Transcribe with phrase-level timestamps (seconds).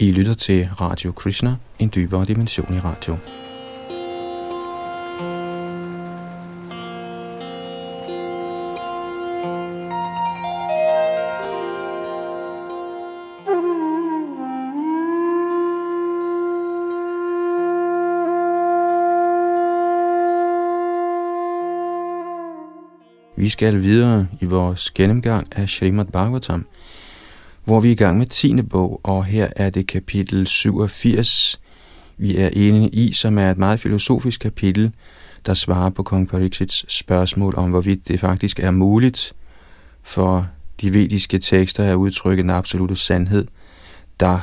[0.00, 3.16] I lytter til Radio Krishna, en dybere dimension i radio.
[23.36, 26.66] Vi skal videre i vores gennemgang af Srimad Bhagavatam,
[27.64, 28.62] hvor vi er i gang med 10.
[28.62, 31.60] bog, og her er det kapitel 87,
[32.16, 34.92] vi er inde i, som er et meget filosofisk kapitel,
[35.46, 39.32] der svarer på kong Parikshits spørgsmål om, hvorvidt det faktisk er muligt
[40.02, 40.48] for
[40.80, 43.46] de vediske tekster at udtrykke en absolut sandhed,
[44.20, 44.40] der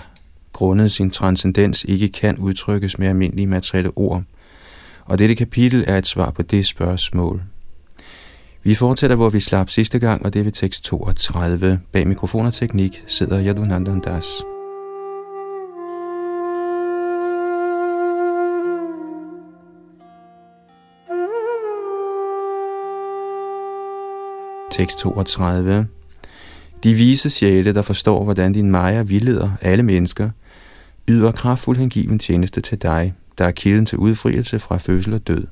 [0.53, 4.23] grundet sin transcendens ikke kan udtrykkes med almindelige materielle ord.
[5.05, 7.41] Og dette kapitel er et svar på det spørgsmål.
[8.67, 11.79] Vi fortsætter, hvor vi slap sidste gang, og det er ved tekst 32.
[11.91, 14.25] Bag mikrofon og teknik sidder Yadunandan Das.
[24.71, 25.87] Tekst 32.
[26.83, 30.29] De vise sjæle, der forstår, hvordan din Maja vildleder alle mennesker,
[31.07, 35.47] yder kraftfuld hengiven tjeneste til dig, der er kilden til udfrielse fra fødsel og død.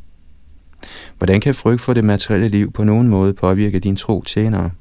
[1.18, 4.72] Hvordan kan frygt for det materielle liv på nogen måde påvirke din tro tjenere?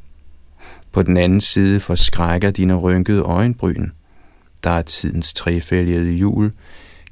[0.92, 3.88] På den anden side forskrækker dine rynkede øjenbryn.
[4.64, 6.52] Der er tidens trefælgede jul,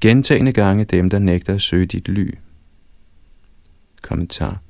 [0.01, 2.35] gentagende gange dem, der nægter at søge dit ly.
[4.03, 4.61] Kommentar.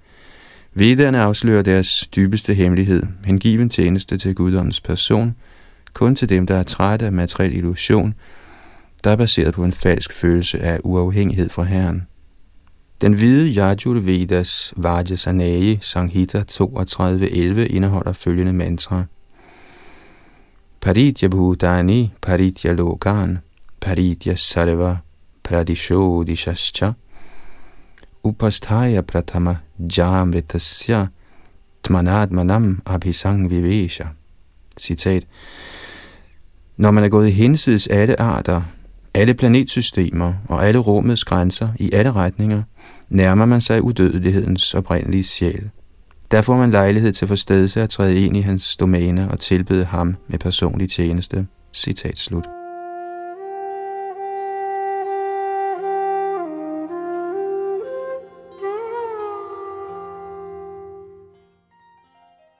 [0.75, 5.35] Vedderne afslører deres dybeste hemmelighed, hengiven tjeneste til guddommens person,
[5.93, 8.15] kun til dem, der er trætte af materiel illusion,
[9.05, 12.07] der er baseret på en falsk følelse af uafhængighed fra Herren.
[13.03, 19.05] Den hvide Yajur Vedas Vajrasanayi Sanghita 32.11 indeholder følgende mantra.
[20.81, 23.39] Paritya Bhutani Paritya Lokan
[23.81, 24.97] Paritya Sarva
[25.43, 26.93] Pradishodishascha
[28.25, 29.57] Upasthaya Pratama
[29.97, 31.07] Jamritasya
[31.83, 34.05] Tmanadmanam Abhisang Vivesha.
[34.79, 35.27] Citat.
[36.77, 38.63] Når man er gået i hinsides alle arter,
[39.15, 42.63] alle planetsystemer og alle rummets grænser i alle retninger,
[43.13, 45.71] nærmer man sig udødelighedens oprindelige sjæl.
[46.31, 50.17] Der får man lejlighed til forstedelse at træde ind i hans domæne og tilbede ham
[50.29, 51.47] med personlig tjeneste.
[51.73, 52.49] Citat slut.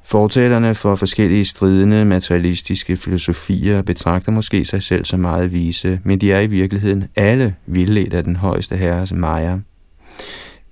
[0.05, 6.33] Fortællerne for forskellige stridende materialistiske filosofier betragter måske sig selv som meget vise, men de
[6.33, 9.59] er i virkeligheden alle vildledt af den højeste herres Maya.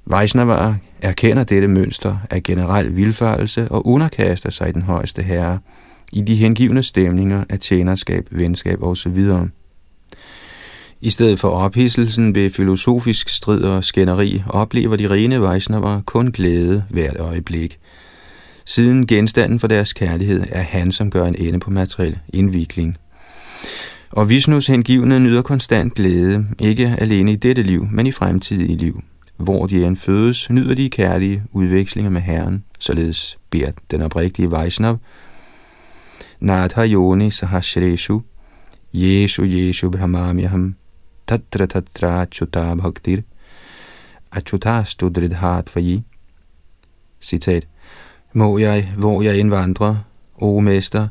[0.06, 5.58] Vaishnava erkender dette mønster af generel vilfarelse og underkaster sig den højeste herre
[6.12, 9.30] i de hengivne stemninger af tjenerskab, venskab osv.
[11.00, 16.84] I stedet for ophidselsen ved filosofisk strid og skænderi oplever de rene Vaishnava kun glæde
[16.90, 17.78] hvert øjeblik–
[18.70, 22.96] siden genstanden for deres kærlighed er han, som gør en ende på materiel indvikling.
[24.10, 29.02] Og Vishnus hengivne nyder konstant glæde, ikke alene i dette liv, men i fremtidige liv.
[29.40, 34.98] Hvor de end fødes, nyder de kærlige udvekslinger med Herren, således beder den oprigtige Vaishnav,
[36.40, 38.22] Nadha Yoni Sahasreshu,
[38.94, 40.74] Yeshu Yeshu Brahmamyaham,
[41.26, 43.20] Tatra Tatra Chuta Bhaktir,
[44.32, 46.02] Achutastu Dridhat Vaji.
[47.20, 47.68] Citat.
[48.32, 49.96] Må jeg, hvor jeg indvandrer,
[50.34, 51.08] o mester,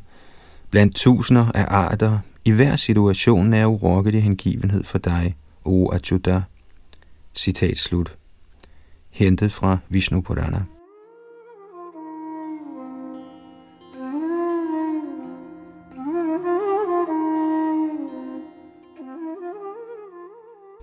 [0.71, 5.35] blandt tusinder af arter, i hver situation er urokkelig hengivenhed for dig,
[5.65, 6.41] o Achuta.
[7.35, 8.18] Citat slut.
[9.11, 10.63] Hentet fra Vishnu Purana.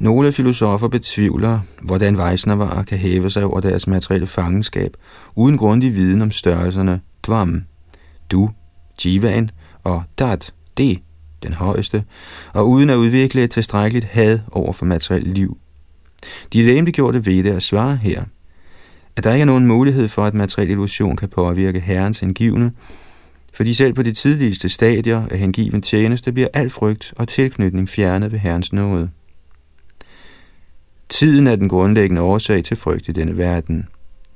[0.01, 4.97] Nogle filosofer betvivler, hvordan Vaisnavarer kan hæve sig over deres materielle fangenskab,
[5.35, 7.63] uden grundig viden om størrelserne Dvam,
[8.31, 8.51] du,
[9.05, 9.51] Jivan
[9.85, 10.99] og Dat, det,
[11.43, 12.05] den højeste,
[12.55, 15.59] og uden at udvikle et tilstrækkeligt had over for materielt liv.
[16.53, 18.25] De gjorde ved det at svare her,
[19.17, 22.73] at der ikke er nogen mulighed for, at materiel illusion kan påvirke herrens hengivne,
[23.55, 28.33] fordi selv på de tidligste stadier af hengiven tjeneste bliver al frygt og tilknytning fjernet
[28.33, 29.11] ved herrens nåde.
[31.09, 33.89] Tiden er den grundlæggende årsag til frygt i denne verden.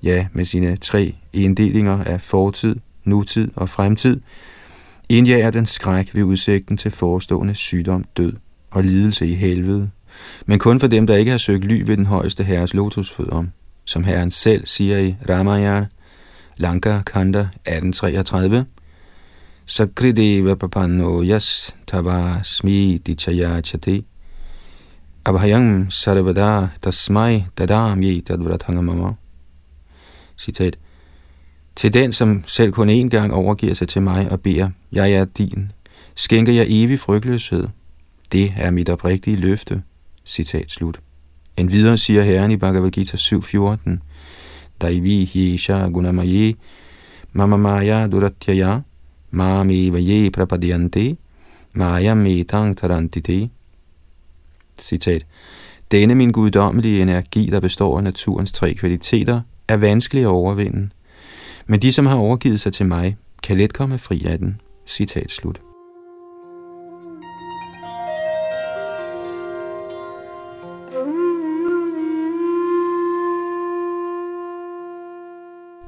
[0.02, 4.20] Ja, med sine tre inddelinger af fortid, nutid og fremtid,
[5.08, 8.32] indjager den skræk ved udsigten til forestående sygdom, død
[8.70, 9.90] og lidelse i helvede.
[10.46, 13.44] Men kun for dem, der ikke har søgt ly ved den højeste herres lotusfødder,
[13.84, 15.86] som herren selv siger i Ramayana,
[16.56, 18.64] Lanka Kanda 1833,
[19.66, 24.04] Sakrideva papanno yas tava smiti chayachati
[25.24, 29.14] abhayang sarvada tasmai dadam ye tadvrathangamama.
[30.38, 30.78] Citat.
[31.76, 35.24] Til den, som selv kun én gang overgiver sig til mig og beder, jeg er
[35.24, 35.72] din,
[36.14, 37.68] skænker jeg evig frygtløshed.
[38.32, 39.82] Det er mit oprigtige løfte.
[40.24, 41.00] Citat slut.
[41.56, 43.98] En videre siger Herren i Bhagavad Gita 7.14,
[44.80, 46.54] Daivi hiesha gunamaye
[47.32, 48.80] mamamaya duratyaya
[49.30, 51.16] mami vaye prapadyante
[51.72, 53.50] mayam Metang tarantite.
[54.78, 55.26] Citat.
[55.90, 60.88] Denne min guddommelige energi, der består af naturens tre kvaliteter, er vanskelig at overvinde.
[61.66, 64.60] Men de, som har overgivet sig til mig, kan let komme fri af den.
[64.86, 65.60] Citat slut.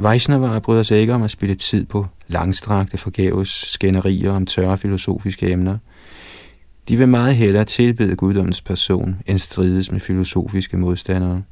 [0.02, 5.50] Vaishnavara bryder sig ikke om at spille tid på langstrakte forgæves skænderier om tørre filosofiske
[5.50, 5.78] emner.
[6.88, 11.42] De vil meget hellere tilbede guddommens person, end strides med filosofiske modstandere.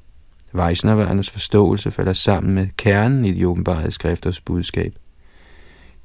[0.52, 4.94] Vaishnavaernes forståelse falder sammen med kernen i de åbenbare skrifters budskab.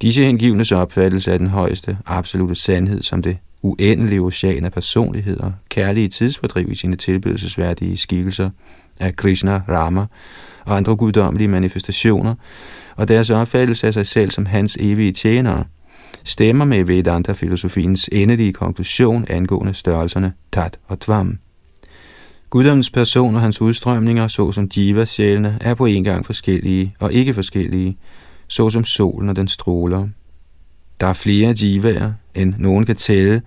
[0.02, 6.08] Disse hengivnes opfattelse af den højeste absolute sandhed som det uendelige ocean af personligheder, kærlige
[6.08, 8.50] tidsfordriv i sine tilbedelsesværdige skikkelser
[9.00, 10.06] af Krishna, Rama
[10.66, 12.34] og andre guddommelige manifestationer,
[12.96, 15.64] og deres opfattelse af sig selv som hans evige tjenere,
[16.24, 21.38] stemmer med Vedanta-filosofiens endelige konklusion angående størrelserne Tat og Tvam.
[22.50, 27.98] Guddommens person og hans udstrømninger, såsom jiva-sjælene, er på en gang forskellige og ikke forskellige,
[28.48, 30.08] såsom solen og den stråler.
[31.00, 33.42] Der er flere jivaer, end nogen kan tælle,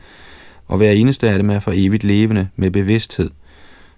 [0.68, 3.30] og hver eneste af dem er for evigt levende med bevidsthed,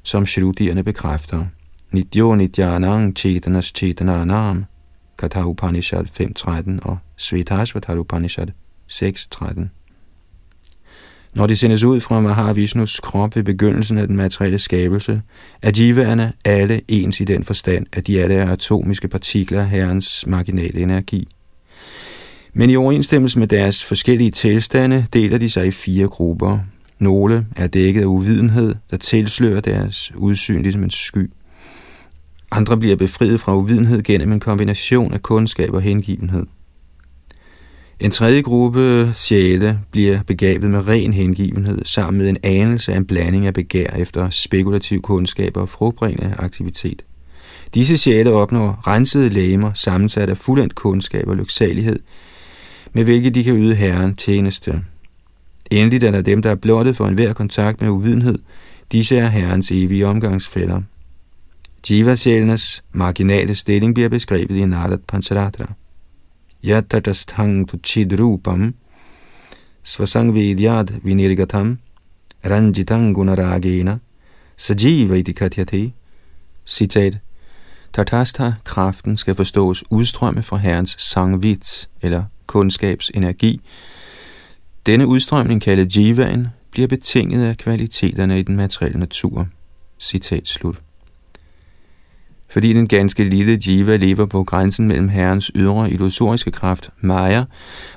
[0.03, 1.45] som shrutierne bekræfter.
[1.91, 4.65] Nidyo nidyanang chetanas chetananam,
[5.17, 8.47] Katha Upanishad 5.13 og Svetashvatar Upanishad
[8.91, 9.61] 6.13.
[11.35, 15.21] Når de sendes ud fra Mahavishnus krop ved begyndelsen af den materielle skabelse,
[15.61, 20.27] er jivaerne alle ens i den forstand, at de alle er atomiske partikler af herrens
[20.27, 21.27] marginale energi.
[22.53, 26.59] Men i overensstemmelse med deres forskellige tilstande deler de sig i fire grupper.
[26.99, 31.29] Nogle er dækket af uvidenhed, der tilslører deres udsyn ligesom en sky.
[32.51, 36.45] Andre bliver befriet fra uvidenhed gennem en kombination af kundskab og hengivenhed.
[37.99, 43.05] En tredje gruppe sjæle bliver begavet med ren hengivenhed, sammen med en anelse af en
[43.05, 47.01] blanding af begær efter spekulativ kundskab og frugtbringende aktivitet.
[47.73, 51.99] Disse sjæle opnår rensede læmer sammensat af fuldendt kundskab og lyksalighed,
[52.93, 54.81] med hvilket de kan yde Herren tjeneste.
[55.71, 58.39] Endelig er der dem, der er blottet for enhver kontakt med uvidenhed.
[58.91, 60.81] Disse er Herrens evige omgangsfælder.
[61.89, 65.73] Jiva-sjælenes marginale stilling bliver beskrevet i Narad Pancharatra.
[66.63, 67.77] Yatatastang tu
[69.83, 71.79] svasang vidyad vinirgatam
[72.45, 73.97] ranjitang gunaragena
[74.57, 75.91] sajiva iti katyate.
[76.65, 77.17] Citat.
[77.93, 83.61] Tatastha, kraften, skal forstås udstrømme fra Herrens sangvit, eller kundskabsenergi.
[84.85, 89.47] Denne udstrømning, kaldet jivaen, bliver betinget af kvaliteterne i den materielle natur.
[89.99, 90.81] Citat slut
[92.51, 97.43] fordi den ganske lille jiva lever på grænsen mellem herrens ydre illusoriske kraft, Maya,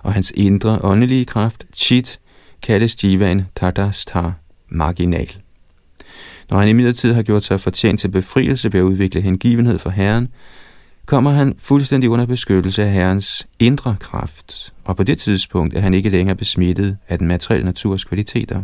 [0.02, 2.20] og hans indre åndelige kraft, Chit,
[2.62, 4.34] kaldes jivaen Tadastar,
[4.68, 5.36] marginal.
[6.50, 10.28] Når han imidlertid har gjort sig fortjent til befrielse ved at udvikle hengivenhed for Herren,
[11.06, 15.94] kommer han fuldstændig under beskyttelse af Herrens indre kraft, og på det tidspunkt er han
[15.94, 18.62] ikke længere besmittet af den materielle naturs kvaliteter.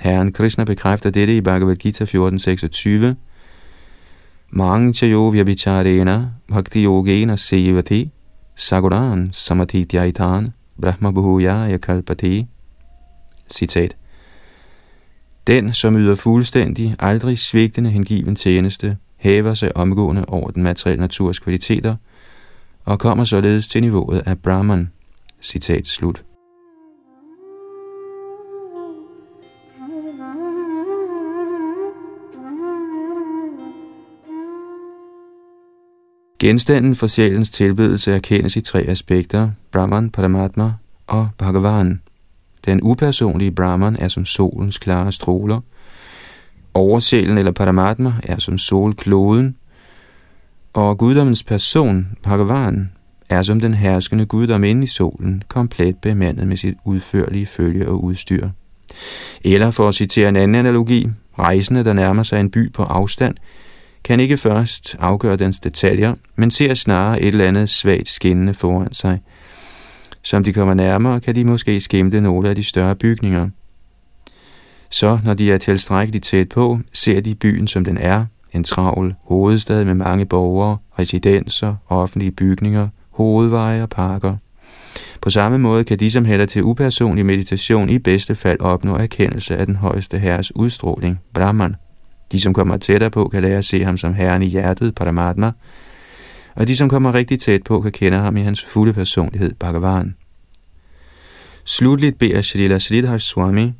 [0.00, 3.14] Herren Krishna bekræfter dette i Bhagavad Gita 14.26,
[4.50, 8.10] Mangchayo vyabhicharena bhakti yogena sevati
[8.56, 12.46] saguran samathityaitan brahma bhuya kalpati.
[13.50, 13.96] Citat.
[15.46, 21.38] Den, som yder fuldstændig, aldrig svigtende hengiven tjeneste, hæver sig omgående over den materielle naturs
[21.38, 21.96] kvaliteter
[22.84, 24.90] og kommer således til niveauet af Brahman.
[25.42, 26.24] Citat slut.
[36.46, 40.72] Genstanden for sjælens tilbedelse erkendes i tre aspekter, Brahman, Paramatma
[41.06, 42.00] og Bhagavan.
[42.64, 45.60] Den upersonlige Brahman er som solens klare stråler,
[46.74, 49.56] oversjælen eller Paramatma er som solkloden,
[50.72, 52.90] og guddommens person, Bhagavan,
[53.28, 58.04] er som den herskende guddom inde i solen, komplet bemandet med sit udførlige følge og
[58.04, 58.48] udstyr.
[59.44, 63.34] Eller for at citere en anden analogi, rejsende, der nærmer sig en by på afstand,
[64.06, 68.92] kan ikke først afgøre dens detaljer, men ser snarere et eller andet svagt skinnende foran
[68.92, 69.20] sig.
[70.22, 73.48] Som de kommer nærmere, kan de måske skimte nogle af de større bygninger.
[74.90, 79.14] Så, når de er tilstrækkeligt tæt på, ser de byen som den er, en travl
[79.24, 84.36] hovedstad med mange borgere, residenser, offentlige bygninger, hovedveje og parker.
[85.20, 89.56] På samme måde kan de, som hælder til upersonlig meditation, i bedste fald opnå erkendelse
[89.56, 91.76] af den højeste herres udstråling, Brahman.
[92.32, 95.52] De, som kommer tættere på, kan lære at se ham som herren i hjertet, Paramatma,
[96.54, 100.16] og de, som kommer rigtig tæt på, kan kende ham i hans fulde personlighed, Bhagavan.
[101.64, 103.72] Slutligt beder Srila Sridhar Swami,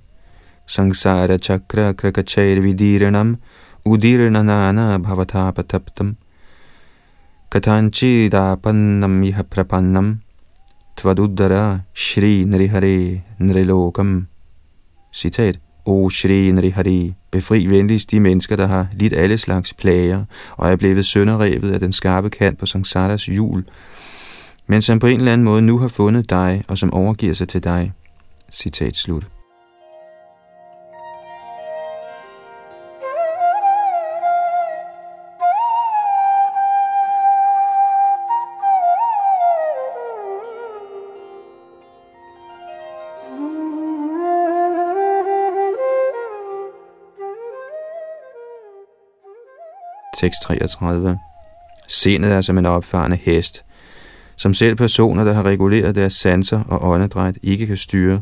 [0.67, 3.37] Sangsara Chakra Krakachair Vidiranam
[3.85, 6.17] Udiranana Bhavatapataptam
[7.51, 10.21] Katanchidapannam Iha Prapannam
[10.97, 14.27] Tvaduddara Shri Nrihare Nrilokam
[15.13, 15.66] Citat.
[15.87, 20.25] O Shri Nrihare, befri venligst de mennesker, der har lidt alle slags plager
[20.57, 23.65] og er blevet sønderrevet af den skarpe kant på Sangsaras hjul,
[24.67, 27.49] men som på en eller anden måde nu har fundet dig og som overgiver sig
[27.49, 27.93] til dig.
[28.53, 29.36] Citat slut.
[50.27, 51.17] 6.33.
[51.89, 53.65] Sindet er som en opfarende hest,
[54.37, 58.21] som selv personer, der har reguleret deres sanser og åndedræt, ikke kan styre.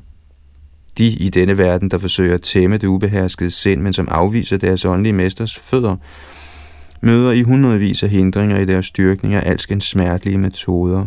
[0.98, 4.84] De i denne verden, der forsøger at tæmme det ubeherskede sind, men som afviser deres
[4.84, 5.96] åndelige mesters fødder,
[7.00, 11.06] møder i hundredvis af hindringer i deres styrkning af alskens smertelige metoder.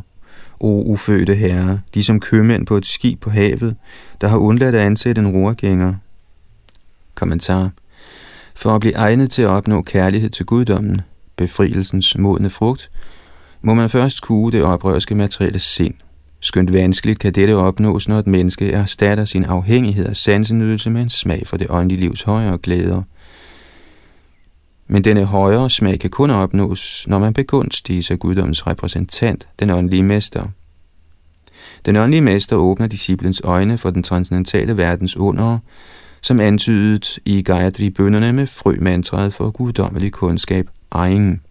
[0.60, 3.76] O ufødte herre, de som købmænd på et skib på havet,
[4.22, 5.94] der har undladt at ansætte en rorgænger.
[7.16, 7.72] Kommentar
[8.58, 11.02] for at blive egnet til at opnå kærlighed til guddommen,
[11.36, 12.92] befrielsens modne frugt,
[13.62, 15.94] må man først kue det oprørske materielle sind.
[16.40, 21.10] Skønt vanskeligt kan dette opnås, når et menneske erstatter sin afhængighed af sansenydelse med en
[21.10, 23.02] smag for det åndelige livs højere glæder.
[24.88, 30.04] Men denne højere smag kan kun opnås, når man begunstiges af guddommens repræsentant, den åndelige
[30.04, 30.48] mester.
[31.86, 35.60] Den åndelige mester åbner disciplens øjne for den transcendentale verdens under,
[36.22, 41.42] som antydet i Gayatri-bønderne med frømantraet for guddommelig kundskab, egen.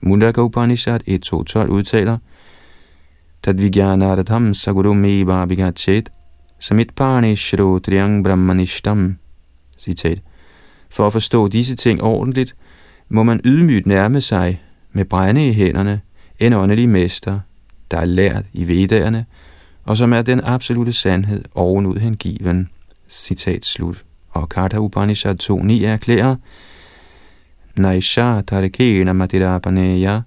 [0.00, 2.18] Mundaka Upanishad 1.2.12 udtaler,
[3.42, 6.08] Tadvigyanaratam saguru meva vigachet
[7.36, 9.16] shro triang brahmanishtam.
[9.78, 10.22] Citat.
[10.90, 12.56] For at forstå disse ting ordentligt,
[13.08, 14.62] må man ydmygt nærme sig
[14.92, 16.00] med brænde i hænderne
[16.38, 17.40] en åndelig mester,
[17.90, 19.26] der er lært i vedderne,
[19.84, 22.68] og som er den absolute sandhed ovenud hengiven.
[23.08, 24.04] Citat slut.
[24.30, 26.36] Og Katha Upanishad 2.9 erklærer,
[27.76, 30.20] Naisha tarekena matirapaneya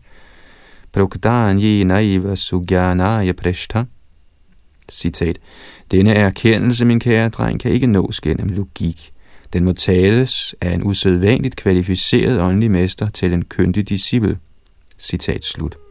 [0.91, 3.83] prokdanye naiva sugyanaya preshta.
[4.91, 5.39] Citat.
[5.91, 9.13] Denne erkendelse, min kære dreng, kan ikke nås gennem logik.
[9.53, 14.37] Den må tales af en usædvanligt kvalificeret åndelig mester til en kyndig disciple.
[14.99, 15.86] Citat slut.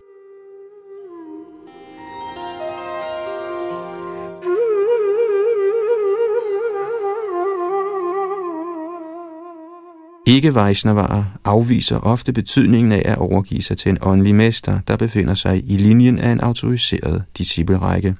[10.28, 15.35] Ikke Vaishnavarer afviser ofte betydningen af at overgive sig til en åndelig mester, der befinder
[15.35, 18.14] sig i linjen af en autoriseret disciplerække.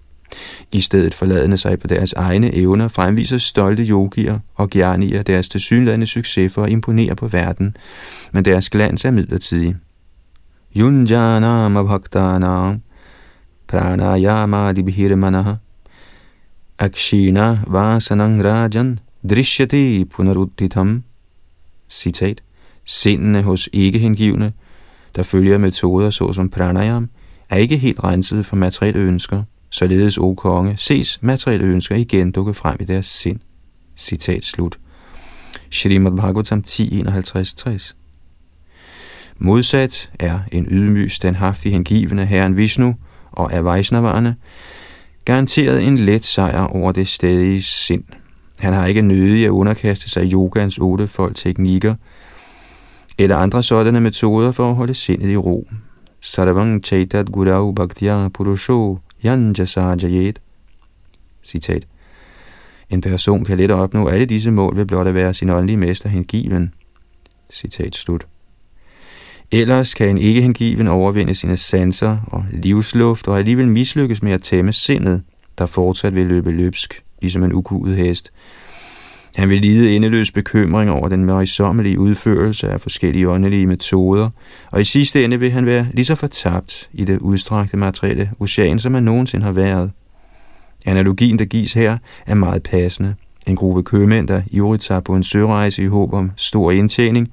[0.73, 6.07] I stedet forladende sig på deres egne evner, fremviser stolte yogier og gyanier deres tilsyneladende
[6.07, 7.77] succes for at imponere på verden,
[8.33, 9.77] men deres glans er midlertidig.
[10.77, 12.83] Yunjanam abhaktanam
[13.69, 15.55] pranayama dibhirmanaha
[16.79, 18.99] akshina vasanang rajan
[19.31, 21.03] drishyati punaruddhitam
[21.89, 22.43] citat,
[22.85, 24.53] sindene hos ikke-hengivne,
[25.17, 27.09] der følger metoder såsom pranayam,
[27.51, 32.55] er ikke helt renset for materielle ønsker, således, o konge, ses materielle ønsker igen dukke
[32.55, 33.41] frem i deres sind.
[33.97, 34.79] Citat slut.
[35.71, 37.95] Shrimad Bhagavatam 10.51.60
[39.39, 42.95] Modsat er en ydmyg, standhaftig hengivende herren Vishnu
[43.33, 44.37] og er Vaisnavarerne
[45.25, 48.05] garanteret en let sejr over det stadige sind.
[48.59, 51.95] Han har ikke nødig at underkaste sig yogans ottefold teknikker
[53.19, 55.69] eller andre sådanne metoder for at holde sindet i ro.
[56.21, 60.41] Sarvang chaitat gurau bhaktya purusho yanjasajayet.
[61.43, 61.87] Citat.
[62.91, 66.09] En person kan let opnå alle disse mål ved blot at være sin åndelige mester
[66.09, 66.75] hengiven.
[67.51, 68.27] Citat slut.
[69.53, 74.43] Ellers kan en ikke hengiven overvinde sine sanser og livsluft og alligevel mislykkes med at
[74.43, 75.23] tæmme sindet,
[75.59, 78.33] der fortsat vil løbe løbsk ligesom en ukudet hest.
[79.37, 84.31] Han vil lide endeløs bekymring over den møjsommelige udførelse af forskellige åndelige metoder,
[84.73, 88.79] og i sidste ende vil han være lige så fortabt i det udstrakte materielle ocean,
[88.79, 89.91] som han nogensinde har været.
[90.87, 93.15] Analogien, der gives her, er meget passende.
[93.47, 97.33] En gruppe købmænd, der ivrigt tager på en sørejse i håb om stor indtjening,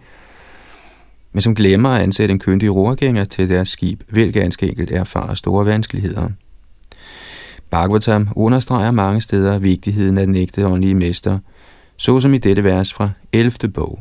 [1.33, 5.35] men som glemmer at ansætte en kyndig rorgænger til deres skib, vil ganske enkelt erfare
[5.35, 6.29] store vanskeligheder.
[7.73, 11.39] Bhagavatam understreger mange steder vigtigheden af den ægte åndelige mester,
[11.97, 13.51] såsom i dette vers fra 11.
[13.73, 13.99] bog,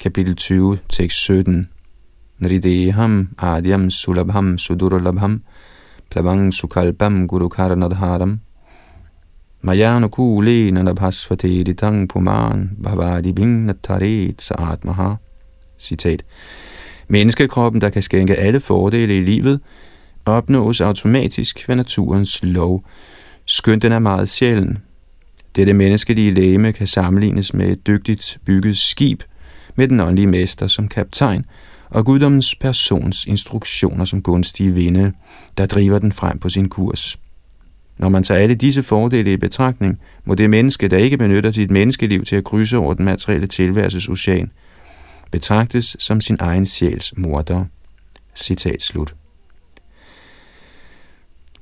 [0.00, 1.68] kapitel 20, tekst 17.
[2.38, 5.42] Nrideham adyam sulabham sudurlabham
[6.10, 8.40] plavang sukalpam gurukaranadharam
[9.62, 15.14] Mayano kule nanabhasvate tang puman bhavadi bing nataret saat maha.
[15.78, 16.22] Citat.
[17.08, 19.60] Menneskekroppen, der kan skænke alle fordele i livet,
[20.26, 22.84] opnås automatisk ved naturens lov,
[23.46, 24.78] skønt den er meget sjælden.
[25.56, 29.22] Dette menneskelige læme kan sammenlignes med et dygtigt bygget skib
[29.76, 31.44] med den åndelige mester som kaptajn
[31.90, 35.12] og guddommens persons instruktioner som gunstige vinde,
[35.58, 37.18] der driver den frem på sin kurs.
[37.98, 41.70] Når man tager alle disse fordele i betragtning, må det menneske, der ikke benytter sit
[41.70, 44.50] menneskeliv til at krydse over den materielle tilværelses ocean,
[45.30, 47.64] betragtes som sin egen sjæls morder.
[48.34, 49.14] Citat slut.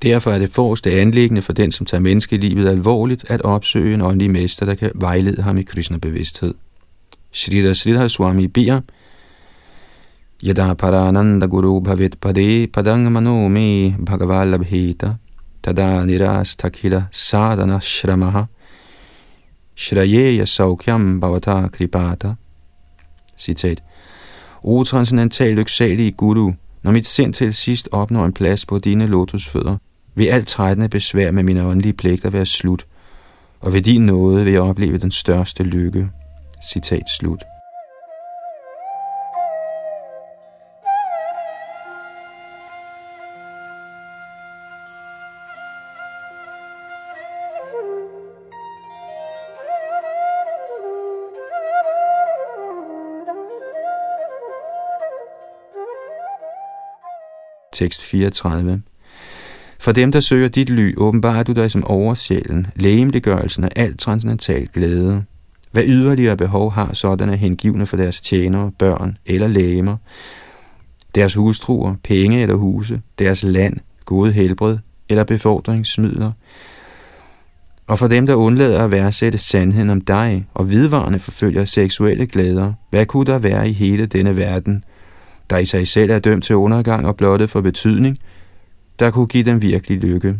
[0.03, 4.31] Derfor er det forreste anlæggende for den, som tager menneskelivet alvorligt, at opsøge en åndelig
[4.31, 6.53] mester, der kan vejlede ham i Krishna-bevidsthed.
[7.31, 8.81] Shrita Sridhar Swami beder,
[10.43, 15.15] Yada parananda guru bhavet pade padang mano me bhagavallabheta
[15.63, 18.45] tada niras takhila sadhana shramaha
[19.75, 22.35] shrayeya saukyam bhavata kripata.
[23.37, 23.83] Citat.
[24.63, 26.53] O transcendental lyksalige Guru,
[26.85, 29.77] når mit sind til sidst opnår en plads på dine lotusfødder,
[30.15, 32.85] vil alt trættende besvær med mine åndelige pligter være slut,
[33.61, 36.09] og ved din nåde vil jeg opleve den største lykke.
[36.71, 37.43] Citat slut.
[57.75, 58.81] Tekst 34
[59.79, 64.67] for dem, der søger dit ly, åbenbarer du dig som oversjælen, lægemliggørelsen af al transcendental
[64.73, 65.23] glæde.
[65.71, 69.97] Hvad yderligere behov har sådanne hengivne for deres tjenere, børn eller lægemer,
[71.15, 74.77] deres hustruer, penge eller huse, deres land, gode helbred
[75.09, 76.31] eller befordringsmidler,
[77.87, 82.73] og for dem, der undlader at værdsætte sandheden om dig og vidvarende forfølger seksuelle glæder,
[82.89, 84.83] hvad kunne der være i hele denne verden,
[85.49, 88.17] der i sig selv er dømt til undergang og blottet for betydning,
[88.99, 90.39] der kunne give dem virkelig lykke.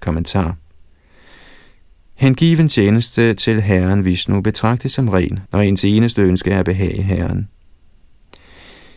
[0.00, 0.56] Kommentar
[2.14, 7.02] Hengiven tjeneste til Herren Vishnu betragtes som ren, når ens eneste ønske er at behage
[7.02, 7.48] Herren.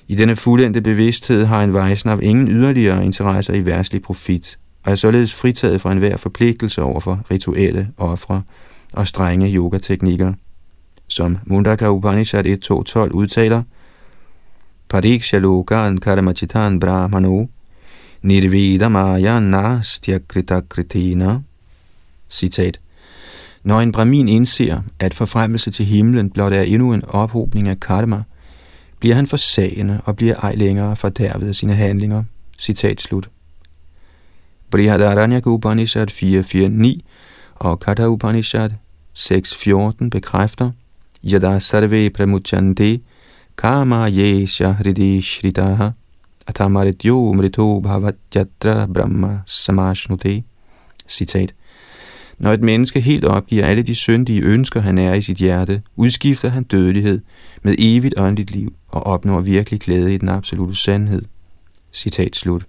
[0.08, 4.96] I denne fuldendte bevidsthed har en af ingen yderligere interesser i værtslig profit, og er
[4.96, 8.44] således fritaget fra enhver forpligtelse over for rituelle ofre
[8.94, 10.34] og strenge yogateknikker.
[11.08, 13.64] Som Mundaka Upanishad 1.2.12 udtaler,
[14.92, 17.48] Pariksha lokan karmachitan brahmano
[18.24, 21.42] Nirvida maya nastya krita kritina.
[22.30, 22.80] Citat.
[23.64, 28.24] Når en brahmin indser, at forfremmelse til himlen blot er endnu en ophobning af karma,
[29.00, 32.24] bliver han forsagende og bliver ej længere fordærvet af sine handlinger.
[32.60, 33.30] Citat slut.
[34.72, 37.00] Brihadaranyaka Upanishad 4.4.9
[37.56, 38.70] og Katha Upanishad
[39.18, 40.72] 6.14 bekræfter,
[41.34, 43.00] Yada sarve pramuchande
[43.62, 45.94] kama yesha hridi shritaha
[46.48, 50.44] Atamarityo mrito bhavatyatra brahma samashnuti.
[51.08, 51.54] Citat.
[52.40, 56.50] Når et menneske helt opgiver alle de syndige ønsker, han er i sit hjerte, udskifter
[56.50, 57.22] han dødelighed
[57.64, 61.22] med evigt åndeligt liv og opnår virkelig glæde i den absolute sandhed.
[61.94, 62.68] Citat slut.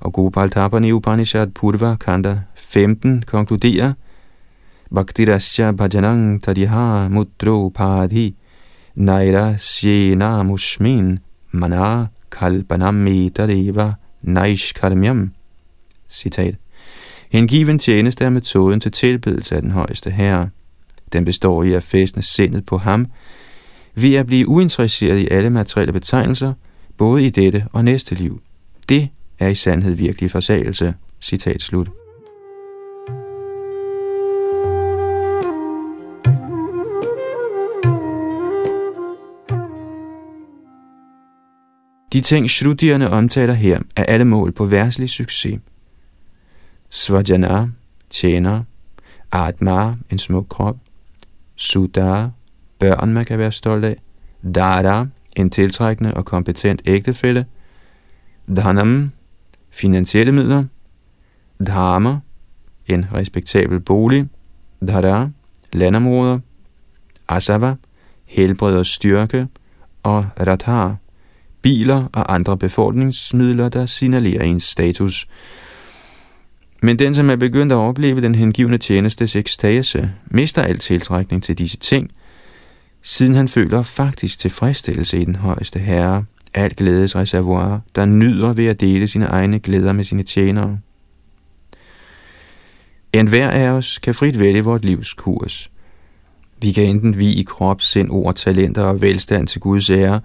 [0.00, 3.92] Og Gopal Tapani Upanishad Purva Kanda 15 konkluderer,
[4.94, 8.34] Bhaktirasya bhajanang tadiha mudro padhi
[9.00, 11.18] naira sjena mushmin
[11.52, 15.32] mana kalpanamita naishkarmyam.
[16.08, 16.54] Citat.
[17.32, 20.48] Hengiven tjeneste er metoden til tilbedelse af den højeste herre.
[21.12, 23.06] Den består i at fæstne sindet på ham,
[23.94, 26.52] ved at blive uinteresseret i alle materielle betegnelser,
[26.96, 28.40] både i dette og næste liv.
[28.88, 29.08] Det
[29.38, 30.94] er i sandhed virkelig forsagelse.
[31.20, 31.90] Citat slut.
[42.12, 45.60] De ting, Shrutierne omtaler her, er alle mål på værtslig succes.
[46.90, 47.68] Svajana,
[48.10, 48.62] tjener,
[49.32, 50.76] Atma, en smuk krop,
[51.56, 52.30] Sudar,
[52.78, 53.96] børn, man kan være stolt af,
[54.54, 57.46] Dara, en tiltrækkende og kompetent ægtefælle,
[58.56, 59.10] Dhanam,
[59.70, 60.64] finansielle midler,
[61.66, 62.18] Dharma,
[62.86, 64.28] en respektabel bolig,
[64.88, 65.28] Dhara,
[65.72, 66.38] landområder,
[67.28, 67.74] Asava,
[68.24, 69.48] helbred og styrke,
[70.02, 70.96] og Radhar,
[71.62, 75.28] biler og andre befordringsmidler, der signalerer ens status.
[76.82, 81.58] Men den, som er begyndt at opleve den hengivende tjenestes ekstase, mister al tiltrækning til
[81.58, 82.10] disse ting,
[83.02, 88.66] siden han føler faktisk tilfredsstillelse i den højeste herre, alt glædes reservoir, der nyder ved
[88.66, 90.78] at dele sine egne glæder med sine tjenere.
[93.12, 95.70] En hver af os kan frit vælge vort livs kurs.
[96.62, 100.20] Vi kan enten vi i krop, sind, ord, talenter og velstand til Guds ære,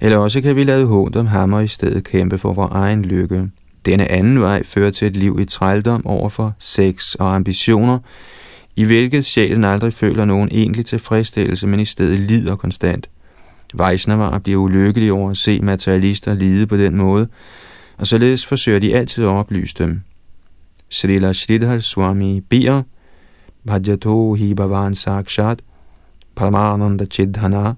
[0.00, 3.04] eller også kan vi lade hånd om ham og i stedet kæmpe for vores egen
[3.04, 3.50] lykke.
[3.84, 7.98] Denne anden vej fører til et liv i trældom over for sex og ambitioner,
[8.76, 13.10] i hvilket sjælen aldrig føler nogen egentlig tilfredsstillelse, men i stedet lider konstant.
[13.74, 17.28] Vaisnavaer bliver ulykkelige over at se materialister lide på den måde,
[17.98, 20.00] og således forsøger de altid at oplyse dem.
[20.90, 22.82] Srila Shridhar Swami beder,
[23.66, 25.62] Bhajato hi bhavan sakshat,
[26.36, 27.74] Paramananda chidhana,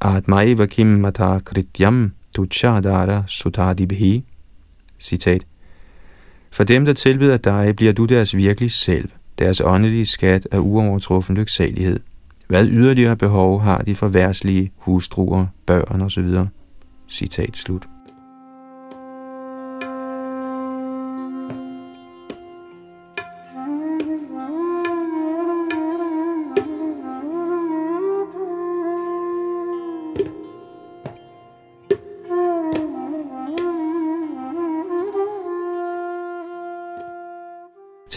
[0.00, 4.24] Atmaiva kim mata krityam tuchadara sutadibhi.
[4.98, 5.46] Citat.
[6.50, 9.08] For dem, der tilbeder dig, bliver du deres virkelige selv.
[9.38, 12.00] Deres åndelige skat er uovertruffen lyksalighed.
[12.48, 16.34] Hvad yderligere behov har de for værslige hustruer, børn osv.?
[17.08, 17.86] Citat slut.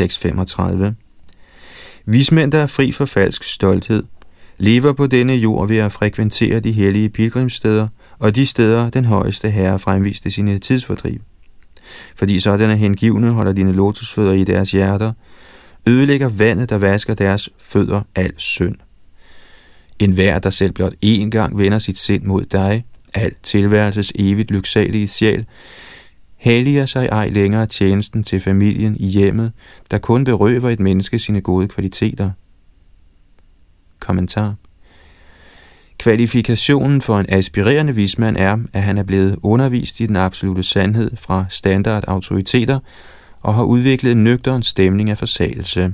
[0.01, 0.93] 6.35.
[2.05, 4.03] Vismænd, der er fri for falsk stolthed,
[4.57, 7.87] lever på denne jord ved at frekventere de hellige pilgrimssteder
[8.19, 11.19] og de steder, den højeste herre fremviste sine tidsfordriv.
[12.15, 15.13] Fordi sådanne hengivne holder dine lotusfødder i deres hjerter,
[15.85, 18.75] ødelægger vandet, der vasker deres fødder al synd.
[19.99, 24.51] En hver, der selv blot én gang vender sit sind mod dig, al tilværelses evigt
[24.51, 25.45] lyksalige sjæl,
[26.39, 29.51] helliger sig ej længere tjenesten til familien i hjemmet,
[29.91, 32.31] der kun berøver et menneske sine gode kvaliteter.
[33.99, 34.55] Kommentar
[35.97, 41.11] Kvalifikationen for en aspirerende vismand er, at han er blevet undervist i den absolute sandhed
[41.17, 42.79] fra standardautoriteter
[43.41, 45.93] og har udviklet en nøgteren stemning af forsagelse.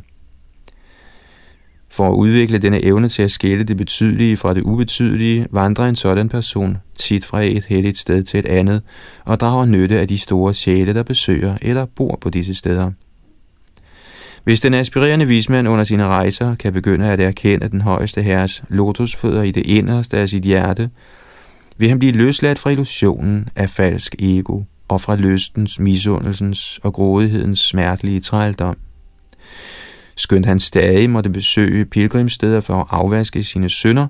[1.96, 5.96] For at udvikle denne evne til at skille det betydelige fra det ubetydelige, vandrer en
[5.96, 8.82] sådan person tit fra et helligt sted til et andet
[9.26, 12.92] og drager nytte af de store sjæle, der besøger eller bor på disse steder.
[14.44, 19.44] Hvis den aspirerende vismand under sine rejser kan begynde at erkende den højeste herres lotusfødder
[19.44, 20.90] i det inderste af sit hjerte,
[21.78, 27.60] vil han blive løsladt fra illusionen af falsk ego og fra lystens, misundelsens og grådighedens
[27.60, 28.78] smertelige trældom.
[30.16, 34.08] Skønt han stadig måtte besøge pilgrimsteder for at afvaske sine synder,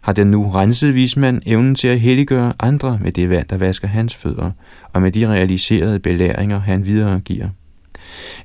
[0.00, 3.88] har den nu rensede vismand evnen til at helliggøre andre med det vand, der vasker
[3.88, 4.50] hans fødder,
[4.92, 7.48] og med de realiserede belæringer, han videregiver.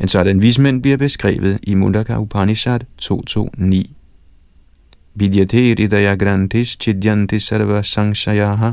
[0.02, 3.94] En sådan vismand bliver beskrevet i Mundaka Upanishad 2.2.9.
[5.16, 8.72] Vidyate ridaya grantis chidyanti sarva sangshayaha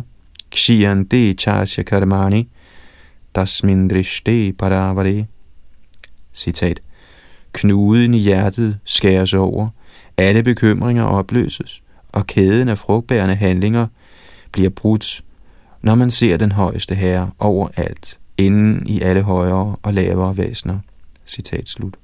[0.50, 2.48] kshiyante chasya karmani
[3.34, 5.26] tasmin drishte paravare.
[6.34, 6.80] Citat.
[7.54, 9.68] Knuden i hjertet skæres over,
[10.16, 13.86] alle bekymringer opløses, og kæden af frugtbærende handlinger
[14.52, 15.24] bliver brudt,
[15.82, 20.78] når man ser den højeste herre overalt, inden i alle højere og lavere væsener.
[21.26, 21.94] Citat slut.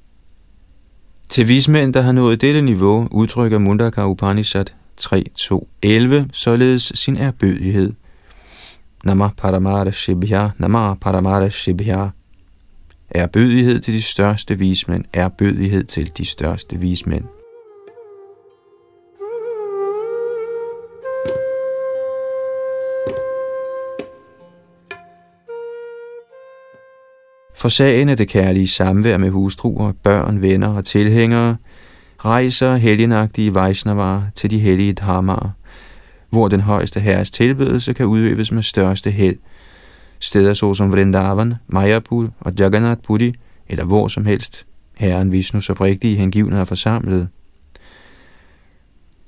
[1.29, 4.65] Til vismænd, der har nået dette niveau, udtrykker Mundaka Upanishad
[5.01, 7.93] 3.2.11 således sin erbødighed.
[9.05, 12.09] Nama Paramara Shibhya, Nama Paramara Shibhya.
[13.15, 17.25] Erbødighed til de største vismænd, erbødighed til de største vismænd.
[27.57, 31.57] For sagen af det kærlige samvær med hustruer, børn, venner og tilhængere,
[32.19, 35.51] rejser helgenagtige Vaisnavaer til de hellige dharmaer,
[36.31, 39.37] hvor den højeste herres tilbedelse kan udøves med største held.
[40.21, 43.33] Steder såsom Vrindavan, Mayapur og Jagannath Puri,
[43.69, 47.29] eller hvor som helst, herren Vishnus oprigtige hengivne er forsamlet.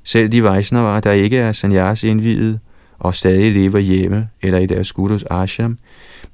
[0.05, 2.61] Selv de var, der ikke er sanyas indvidet,
[2.99, 5.79] og stadig lever hjemme eller i deres gurus ashram,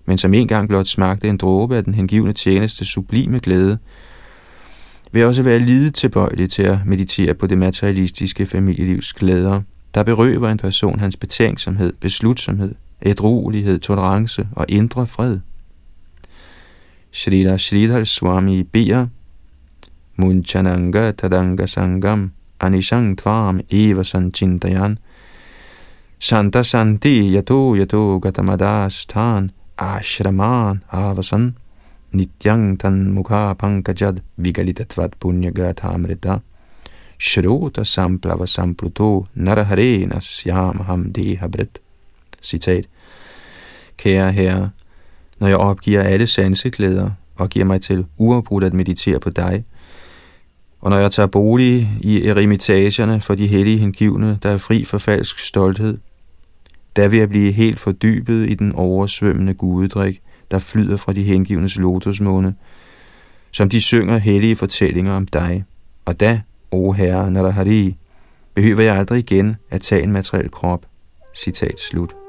[0.07, 3.79] men som engang blot smagte en dråbe af den hengivne tjeneste sublime glæde,
[5.12, 9.61] vil også være lidet tilbøjelig til at meditere på det materialistiske familielivs glæder,
[9.94, 15.40] der berøver en person hans betænksomhed, beslutsomhed, ædruelighed, tolerance og indre fred.
[17.12, 19.06] Shrila Shridhar Swami beder,
[20.18, 24.98] Munchananga Tadanga Sangam Anishang Tvam Eva Sanchintayan
[26.18, 31.54] Santa Santi Yato Yato Gatamadas Tan Ashraman Avasan
[32.12, 36.42] Nityang Tan Mukha Pankajad Vigalitatvat Punya Gathamrita.
[37.16, 41.78] Shrota Samplava Sampluto Narahare Nasyamaham Dehabrit.
[42.42, 42.88] Citat
[43.96, 44.70] Kære herre,
[45.38, 49.64] når jeg opgiver alle sanseklæder og giver mig til uafbrudt at meditere på dig,
[50.81, 54.98] og når jeg tager bolig i eremitagerne for de hellige hengivne, der er fri for
[54.98, 55.98] falsk stolthed,
[56.96, 60.20] der vil jeg blive helt fordybet i den oversvømmende gudedrik,
[60.51, 62.55] der flyder fra de hengivnes lotusmåne,
[63.53, 65.64] som de synger hellige fortællinger om dig.
[66.05, 67.96] Og da, o Herre Narahari,
[68.55, 70.87] behøver jeg aldrig igen at tage en materiel krop.
[71.35, 72.28] Citat slut.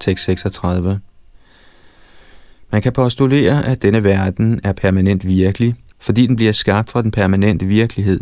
[0.00, 1.00] Tekst 36.
[2.72, 7.10] Man kan postulere, at denne verden er permanent virkelig, fordi den bliver skabt fra den
[7.10, 8.20] permanente virkelighed.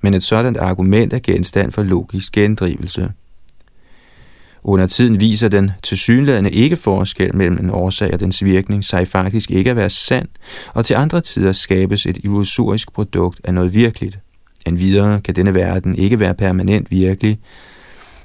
[0.00, 3.12] Men et sådant argument er genstand for logisk gendrivelse.
[4.62, 9.50] Under tiden viser den tilsyneladende ikke forskel mellem en årsag og dens virkning sig faktisk
[9.50, 10.28] ikke at være sand,
[10.74, 14.18] og til andre tider skabes et illusorisk produkt af noget virkeligt.
[14.66, 17.38] Endvidere kan denne verden ikke være permanent virkelig,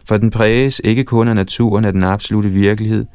[0.05, 3.05] for den præges ikke kun af naturen af den absolute virkelighed,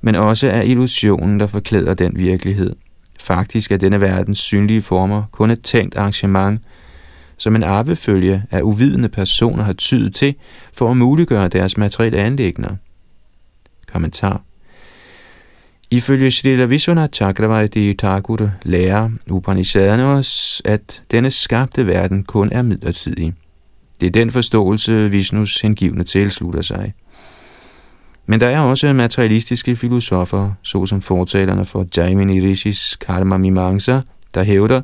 [0.00, 2.76] men også af illusionen, der forklæder den virkelighed.
[3.20, 6.60] Faktisk er denne verdens synlige former kun et tænkt arrangement,
[7.36, 10.34] som en arvefølge af uvidende personer har tydet til
[10.72, 12.76] for at muliggøre deres materielle anlægner.
[13.92, 14.42] Kommentar
[15.90, 23.34] Ifølge Srila Vishwanath Chakravarti Thakur lærer Upanishaderne os, at denne skabte verden kun er midlertidig.
[24.02, 26.92] Det er den forståelse, Vishnus hengivne tilslutter sig.
[28.26, 34.00] Men der er også materialistiske filosofer, såsom fortalerne for Jaimini Rishis Karma Mimamsa,
[34.34, 34.82] der hævder,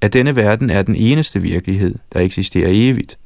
[0.00, 3.18] at denne verden er den eneste virkelighed, der eksisterer evigt.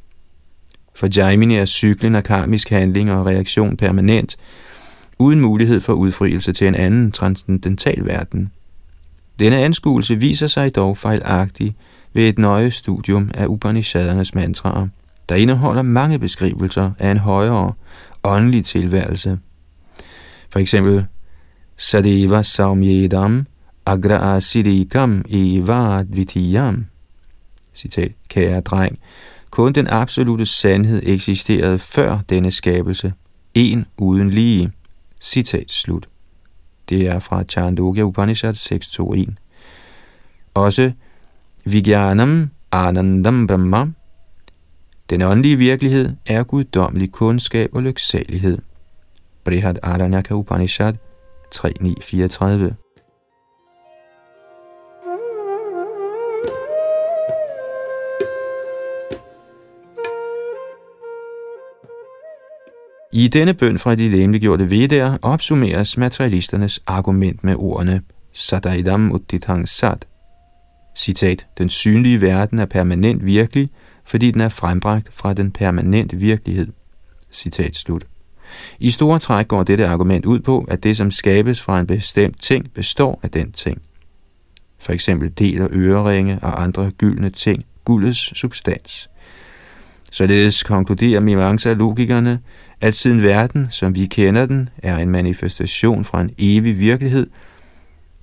[0.95, 4.37] For Jaimini er cyklen af karmisk handling og reaktion permanent,
[5.19, 8.51] uden mulighed for udfrielse til en anden transcendental verden.
[9.39, 11.77] Denne anskuelse viser sig dog fejlagtig
[12.13, 14.89] ved et nøje studium af Upanishadernes mantraer
[15.29, 17.73] der indeholder mange beskrivelser af en højere
[18.23, 19.39] åndelig tilværelse.
[20.51, 21.07] For eksempel,
[21.77, 23.47] Sadeva Saumyedam
[23.87, 26.87] Agra Asidikam Eva Dvitiyam.
[27.75, 28.99] Citat, kære dreng,
[29.51, 33.13] kun den absolute sandhed eksisterede før denne skabelse.
[33.55, 34.73] En uden lige.
[35.21, 36.09] Citat slut.
[36.89, 39.33] Det er fra Chandogya Upanishad 6.2.1.
[40.55, 40.93] Også
[41.65, 43.87] Vigyanam Anandam Brahma
[45.15, 48.59] den åndelige virkelighed er guddommelig kundskab og lyksalighed.
[49.45, 50.95] Brihad Aranyaka Upanishad
[51.55, 52.75] 3.9.34
[63.13, 70.07] I denne bøn fra de lemliggjorte veddere opsummeres materialisternes argument med ordene Sadaidam Uttitang Sat.
[70.97, 73.71] Citat, den synlige verden er permanent virkelig,
[74.05, 76.73] fordi den er frembragt fra den permanente virkelighed.
[77.33, 78.05] Citat slut.
[78.79, 82.41] I store træk går dette argument ud på, at det, som skabes fra en bestemt
[82.41, 83.83] ting, består af den ting.
[84.79, 89.11] For eksempel deler øreringe og andre gyldne ting guldets substans.
[90.13, 92.41] Således konkluderer Mimangsa logikerne,
[92.81, 97.27] at siden verden, som vi kender den, er en manifestation fra en evig virkelighed,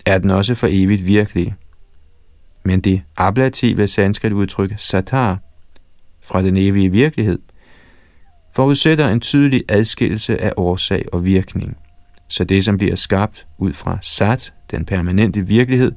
[0.05, 1.55] er den også for evigt virkelig.
[2.63, 5.37] Men det ablative sanskrit udtryk satar
[6.23, 7.39] fra den evige virkelighed,
[8.55, 11.77] forudsætter en tydelig adskillelse af årsag og virkning.
[12.27, 15.91] Så det, som bliver skabt ud fra sat, den permanente virkelighed,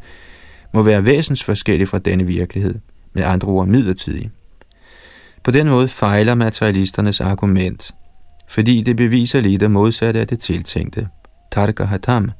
[0.74, 2.74] må være væsensforskellig fra denne virkelighed,
[3.12, 4.30] med andre ord midlertidig.
[5.44, 7.94] På den måde fejler materialisternes argument,
[8.48, 11.08] fordi det beviser lidt det modsatte af det tiltænkte,
[11.52, 12.30] Tarka Hatam,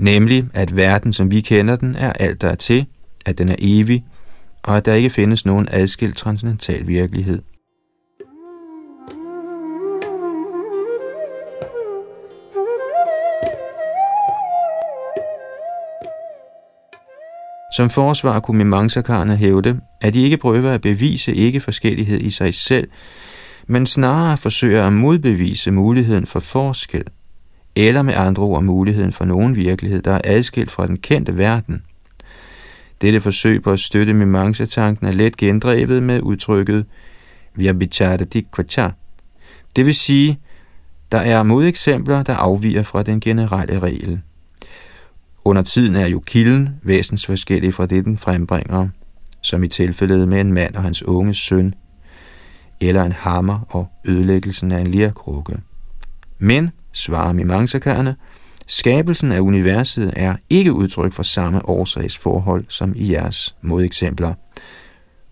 [0.00, 2.86] nemlig at verden, som vi kender den, er alt, der er til,
[3.26, 4.04] at den er evig,
[4.62, 7.42] og at der ikke findes nogen adskilt transcendental virkelighed.
[17.76, 22.54] Som forsvar kunne Mimangsakarne hævde, at de ikke prøver at bevise ikke forskellighed i sig
[22.54, 22.88] selv,
[23.66, 27.04] men snarere forsøger at modbevise muligheden for forskel,
[27.76, 31.82] eller med andre ord muligheden for nogen virkelighed, der er adskilt fra den kendte verden.
[33.00, 36.86] Dette forsøg på at støtte Mimamsa-tanken er let gendrevet med udtrykket
[37.54, 38.16] Vyabhichara
[39.76, 40.40] Det vil sige,
[41.12, 44.20] der er modeksempler, der afviger fra den generelle regel.
[45.44, 48.88] Under tiden er jo kilden væsens forskellig fra det, den frembringer,
[49.40, 51.74] som i tilfældet med en mand og hans unge søn,
[52.80, 55.58] eller en hammer og ødelæggelsen af en lirkrukke.
[56.38, 58.16] Men, svarer Mimamsakerne,
[58.70, 64.34] skabelsen af universet er ikke udtryk for samme årsagsforhold som i jeres modeksempler.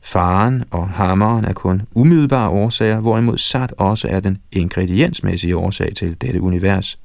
[0.02, 6.16] Faren og hammeren er kun umiddelbare årsager, hvorimod sat også er den ingrediensmæssige årsag til
[6.20, 6.98] dette univers.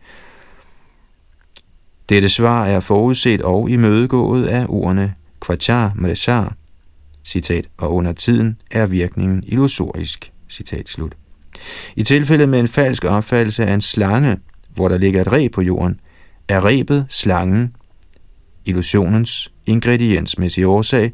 [2.10, 6.56] Dette svar er forudset og imødegået af ordene kvachar mreshar,
[7.24, 11.13] citat, og under tiden er virkningen illusorisk, citat slut.
[11.96, 14.38] I tilfælde med en falsk opfattelse af en slange,
[14.76, 16.00] hvor der ligger et reb på jorden,
[16.48, 17.76] er rebet slangen,
[18.66, 21.12] illusionens ingrediensmæssige årsag,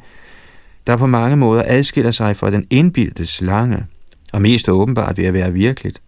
[0.87, 3.85] der på mange måder adskiller sig fra den indbildte slange,
[4.33, 6.01] og mest åbenbart ved at være virkeligt.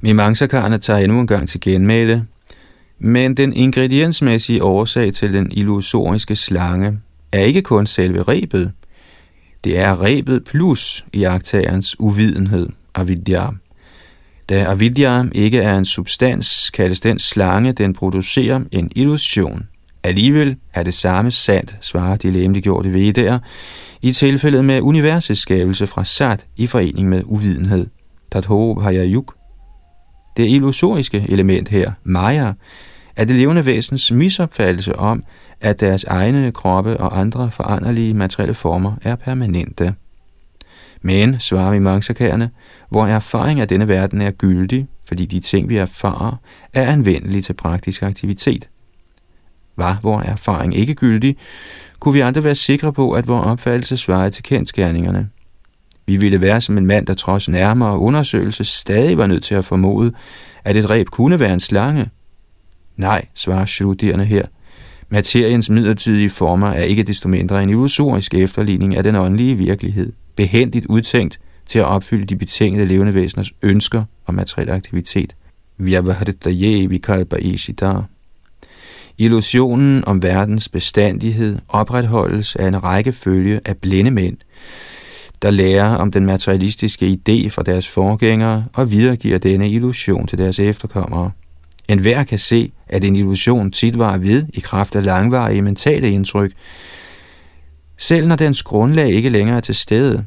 [0.00, 2.26] Mimangsakarne tager endnu en gang til genmæle,
[2.98, 6.98] men den ingrediensmæssige årsag til den illusoriske slange
[7.32, 8.72] er ikke kun selve rebet,
[9.64, 11.26] det er rebet plus i
[11.98, 13.46] uvidenhed, avidya.
[14.50, 19.62] Da avidya ikke er en substans, kaldes den slange, den producerer en illusion.
[20.02, 23.38] Alligevel er det samme sandt, svarer de lemliggjorte vedaer,
[24.02, 27.86] i tilfældet med universets skabelse fra sat i forening med uvidenhed.
[28.32, 29.34] Tatho Hayayuk.
[30.36, 32.52] Det illusoriske element her, Maya,
[33.16, 35.24] er det levende væsens misopfattelse om,
[35.60, 39.94] at deres egne kroppe og andre foranderlige materielle former er permanente.
[41.02, 41.78] Men, svarer vi
[42.90, 46.36] hvor erfaring af denne verden er gyldig, fordi de ting, vi erfarer,
[46.72, 48.68] er anvendelige til praktisk aktivitet.
[49.76, 51.36] Var hvor erfaring ikke gyldig,
[52.00, 55.28] kunne vi andre være sikre på, at vores opfattelse svarede til kendskærningerne.
[56.06, 59.64] Vi ville være som en mand, der trods nærmere undersøgelse stadig var nødt til at
[59.64, 60.12] formode,
[60.64, 62.10] at et reb kunne være en slange.
[62.96, 64.46] Nej, svarer studerende her.
[65.08, 70.86] Materiens midlertidige former er ikke desto mindre en illusorisk efterligning af den åndelige virkelighed, behendigt
[70.86, 75.36] udtænkt til at opfylde de betingede levende væseners ønsker og materiel aktivitet.
[79.18, 84.36] Illusionen om verdens bestandighed opretholdes af en række følge af blinde mænd,
[85.42, 90.58] der lærer om den materialistiske idé fra deres forgængere og videregiver denne illusion til deres
[90.58, 91.30] efterkommere.
[91.88, 96.10] En hver kan se, at en illusion tit var ved i kraft af langvarige mentale
[96.10, 96.52] indtryk,
[98.00, 100.24] selv når dens grundlag ikke længere er til stede.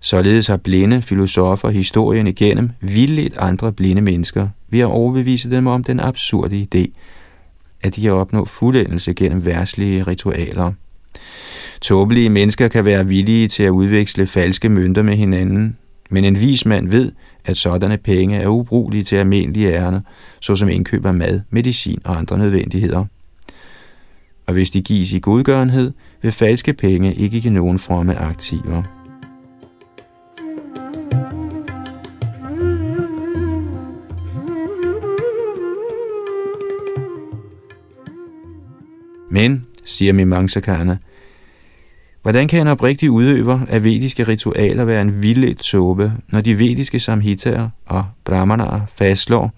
[0.00, 5.84] Således har blinde filosofer historien igennem vildt andre blinde mennesker ved at overbevise dem om
[5.84, 6.86] den absurde idé,
[7.82, 10.72] at de kan opnå fuldendelse gennem værtslige ritualer.
[11.80, 15.76] Tåbelige mennesker kan være villige til at udveksle falske mønter med hinanden,
[16.10, 17.12] men en vis mand ved,
[17.44, 20.00] at sådanne penge er ubrugelige til almindelige ærner,
[20.40, 23.04] såsom indkøb af mad, medicin og andre nødvendigheder.
[24.50, 28.82] Og hvis de gives i godgørenhed, vil falske penge ikke give nogen fromme aktiver.
[39.30, 40.96] Men, siger Mimamsakana,
[42.22, 47.00] hvordan kan en oprigtig udøver af vediske ritualer være en vildledt tåbe, når de vediske
[47.00, 49.52] samhitaer og brahmanaer fastslår,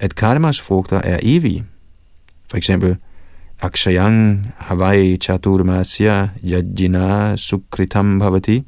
[0.00, 1.64] at karmas frugter er evige?
[2.50, 2.96] For eksempel,
[3.62, 8.64] Akshayang Havai Chaturmasya Yajina Sukritam Bhavati.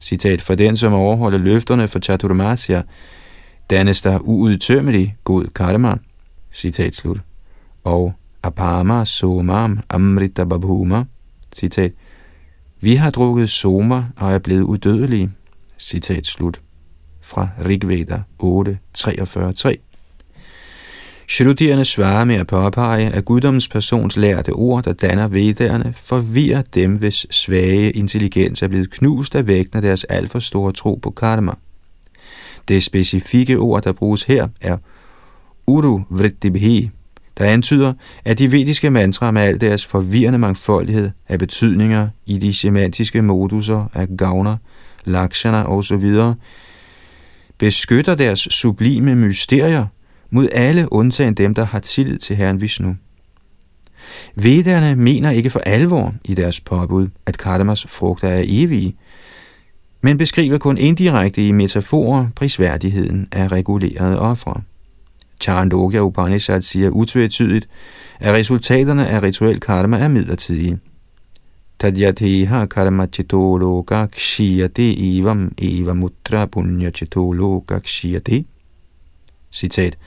[0.00, 2.82] Citat, for den, som overholder løfterne for Chaturmasya,
[3.70, 5.96] dannes der uudtømmelig god karma.
[6.52, 7.20] Citat slut.
[7.84, 8.12] Og
[8.42, 11.04] apama somam amrita babhuma.
[11.56, 11.92] Citat.
[12.80, 15.30] Vi har drukket soma og er blevet udødelige.
[15.78, 16.60] Citat slut.
[17.22, 19.78] Fra Rigveda 8, 43, 3.
[21.30, 26.94] Shrutierne svarer med at påpege, at guddommens persons lærte ord, der danner vedderne, forvirrer dem,
[26.94, 31.10] hvis svage intelligens er blevet knust af vægten af deres alt for store tro på
[31.10, 31.52] karma.
[32.68, 34.76] Det specifikke ord, der bruges her, er
[35.66, 36.90] Uru Vrittibhi,
[37.38, 37.92] der antyder,
[38.24, 43.90] at de vediske mantraer med al deres forvirrende mangfoldighed af betydninger i de semantiske moduser
[43.94, 44.56] af gavner,
[45.04, 46.14] lakshana osv.,
[47.58, 49.86] beskytter deres sublime mysterier
[50.30, 52.96] mod alle undtagen dem, der har tillid til Herren Vishnu.
[54.34, 58.96] Vederne mener ikke for alvor i deres påbud, at kardamas frugter er evige,
[60.02, 64.60] men beskriver kun indirekte i metaforer prisværdigheden af regulerede ofre.
[65.40, 67.68] Charandogya Upanishad siger utvetydigt,
[68.20, 70.78] at resultaterne af rituel karma er midlertidige.
[71.78, 78.44] Tadyateha karma chitoloka kshiyate evam eva mutra punya chitoloka kshiyate.
[79.52, 79.98] Citat.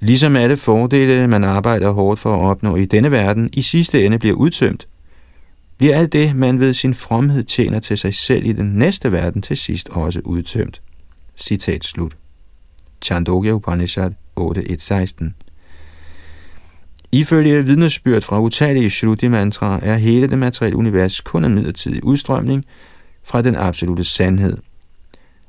[0.00, 4.18] Ligesom alle fordele, man arbejder hårdt for at opnå i denne verden, i sidste ende
[4.18, 4.88] bliver udtømt,
[5.78, 9.42] bliver alt det, man ved sin fromhed tjener til sig selv i den næste verden,
[9.42, 10.82] til sidst også udtømt.
[11.36, 12.16] Citat slut.
[13.02, 15.30] Chandogya Upanishad 8.1.16
[17.12, 22.64] Ifølge vidnesbyrd fra utallige Shruti-mantra er hele det materielle univers kun en midlertidig udstrømning
[23.24, 24.56] fra den absolute sandhed.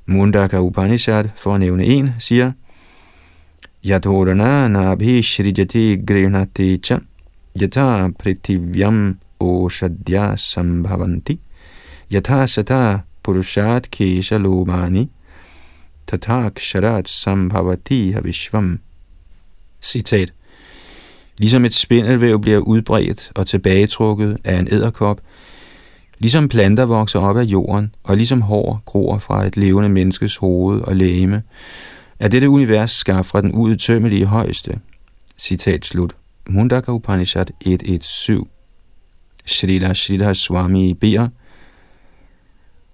[0.06, 2.52] Mundaka Upanishad, for at nævne en, siger,
[3.84, 7.00] Yadhodana nabhi shrijati grinati cha
[7.56, 11.40] yata prithivyam oshadya sambhavanti
[12.12, 15.10] yatha sata purushat kesha lomani
[16.06, 18.80] tathak sharat sambhavati havishvam.
[19.82, 20.34] Citat.
[21.38, 25.22] Ligesom et spindelvæv bliver udbredt og tilbagetrukket af en æderkop,
[26.20, 30.82] ligesom planter vokser op af jorden, og ligesom hår gror fra et levende menneskes hoved
[30.82, 31.44] og læme,
[32.22, 34.80] er dette univers skabt fra den uudtømmelige højeste.
[35.38, 36.16] Citat slut.
[36.50, 38.46] Mundaka Upanishad 1.1.7
[39.46, 41.28] Shrila Shrila Swami beder,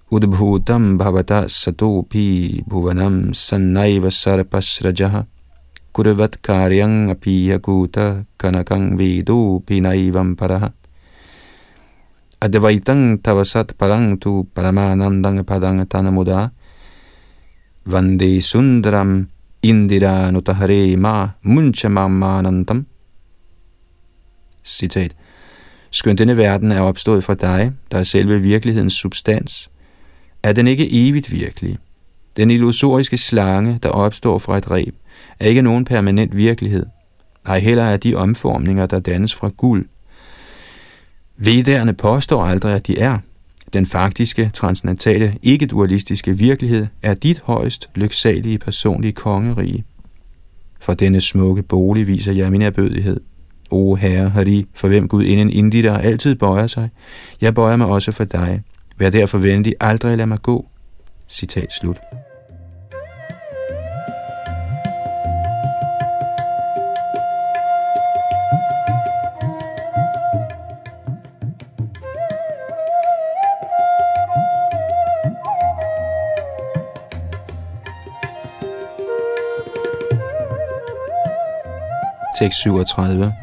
[0.07, 5.25] Udbhutam bhavata satopi bhuvanam sannaiva sarpasrajaha
[5.91, 10.71] kurvat karyang apiya kuta kanakang vedo pinaivam paraha
[12.39, 16.55] Advaitang tavasat parang tu paramanandang padang tanamuda
[17.89, 19.27] Vande sundaram
[19.61, 22.85] indira nutahare ma munchamamanantam.
[24.63, 25.15] Citat.
[25.91, 29.69] Skønt denne verden er opstået fra dig, der er selve virkelighedens substans,
[30.43, 31.77] er den ikke evigt virkelig.
[32.37, 34.95] Den illusoriske slange, der opstår fra et reb,
[35.39, 36.85] er ikke nogen permanent virkelighed.
[37.45, 39.85] Ej heller er de omformninger, der dannes fra guld.
[41.37, 43.19] Vedderne påstår aldrig, at de er,
[43.73, 49.85] den faktiske, transcendentale, ikke-dualistiske virkelighed er dit højst lyksalige personlige kongerige.
[50.79, 53.19] For denne smukke bolig viser jeg min erbødighed.
[53.71, 56.89] O Herre Hari, for hvem Gud inden inditer altid bøjer sig,
[57.41, 58.61] jeg bøjer mig også for dig.
[58.97, 60.65] Vær derfor venlig, aldrig lad mig gå.
[61.27, 61.97] Citat slut.
[82.39, 83.33] Tekst 37.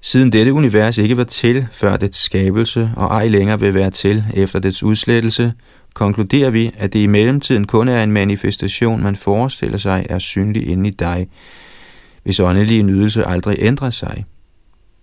[0.00, 4.24] Siden dette univers ikke var til før dets skabelse, og ej længere vil være til
[4.34, 5.52] efter dets udslettelse,
[5.94, 10.68] konkluderer vi, at det i mellemtiden kun er en manifestation, man forestiller sig er synlig
[10.68, 11.28] inde i dig,
[12.22, 14.24] hvis åndelige nydelse aldrig ændrer sig.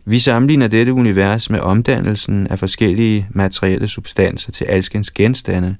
[0.06, 5.76] Vi sammenligner dette univers med omdannelsen af forskellige materielle substanser til alskens genstande.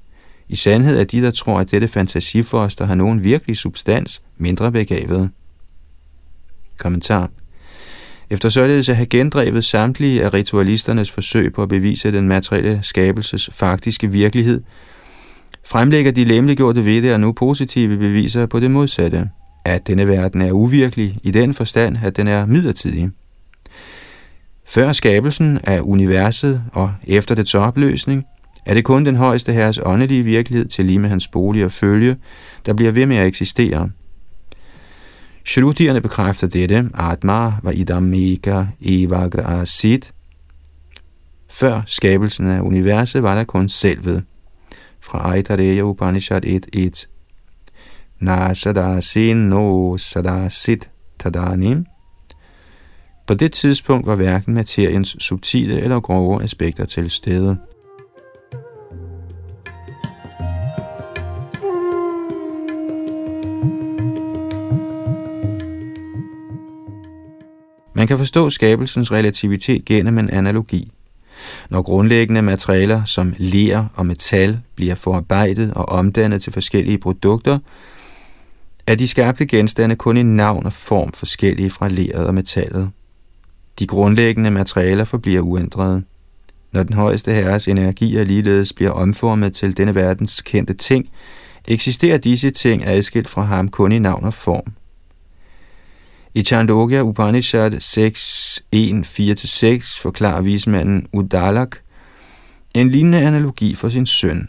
[0.48, 5.30] I sandhed er de, der tror, at dette fantasifoster har nogen virkelig substans, mindre begavet.
[6.78, 7.30] Kommentar.
[8.30, 13.50] Efter således at have gendrevet samtlige af ritualisternes forsøg på at bevise den materielle skabelses
[13.52, 14.62] faktiske virkelighed,
[15.64, 19.30] fremlægger de lemliggjorte og nu positive beviser på det modsatte,
[19.64, 23.10] at denne verden er uvirkelig i den forstand, at den er midlertidig.
[24.66, 28.24] Før skabelsen af universet og efter dets opløsning,
[28.66, 32.16] er det kun den højeste herres åndelige virkelighed til lige med hans bolig og følge,
[32.66, 33.90] der bliver ved med at eksistere–
[35.48, 40.12] Shrutierne bekræfter dette, Atma var idamika evagra asit.
[41.50, 44.24] Før skabelsen af universet var der kun selvet.
[45.00, 47.06] Fra Aitareya Upanishad 1.1.
[48.20, 51.86] Na sadasin no sadasit tadanim.
[53.26, 57.58] På det tidspunkt var hverken materiens subtile eller grove aspekter til stede.
[67.98, 70.92] Man kan forstå skabelsens relativitet gennem en analogi.
[71.70, 77.58] Når grundlæggende materialer som ler og metal bliver forarbejdet og omdannet til forskellige produkter,
[78.86, 82.90] er de skabte genstande kun i navn og form forskellige fra leret og metallet.
[83.78, 86.02] De grundlæggende materialer forbliver uændrede.
[86.72, 91.08] Når den højeste herres energier ligeledes bliver omformet til denne verdens kendte ting,
[91.68, 94.72] eksisterer disse ting adskilt fra ham kun i navn og form.
[96.34, 101.82] I Chandogya Upanishad 6, 1, 4-6 forklarer vismanden Udalak,
[102.74, 104.48] En lignende analogi for sin søn.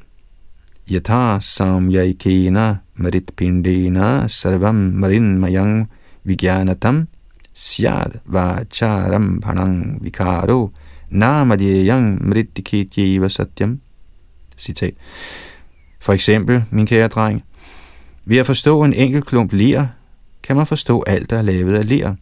[0.91, 5.87] Yatha samyaikena maritpindena sarvam marin mayang
[6.25, 7.07] vigyanatam
[7.53, 10.71] syad vacharam bhanang vikaro
[11.09, 13.79] namadiyang mritiketjeva satyam.
[14.57, 14.93] Citat.
[15.99, 17.43] For eksempel, min kære dreng,
[18.25, 19.87] ved at forstå en enkelt klump ler,
[20.49, 22.15] kan man forstå alt, der er lavet af ler.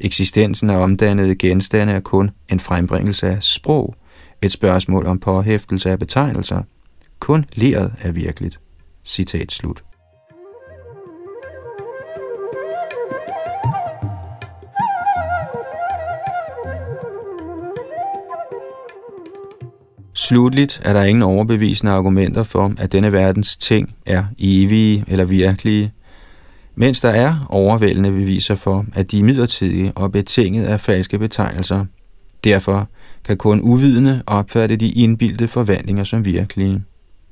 [0.00, 3.94] Eksistensen af omdannede genstande er kun en frembringelse af sprog,
[4.42, 6.62] et spørgsmål om påhæftelse af betegnelser.
[7.20, 8.60] Kun leret er virkeligt.
[9.04, 9.84] Citat slut.
[20.14, 25.92] Slutligt er der ingen overbevisende argumenter for, at denne verdens ting er evige eller virkelige,
[26.76, 31.84] mens der er overvældende beviser for, at de er midlertidige og betinget af falske betegnelser.
[32.44, 32.88] Derfor
[33.24, 36.82] kan kun uvidende opfatte de indbildte forvandlinger som virkelige.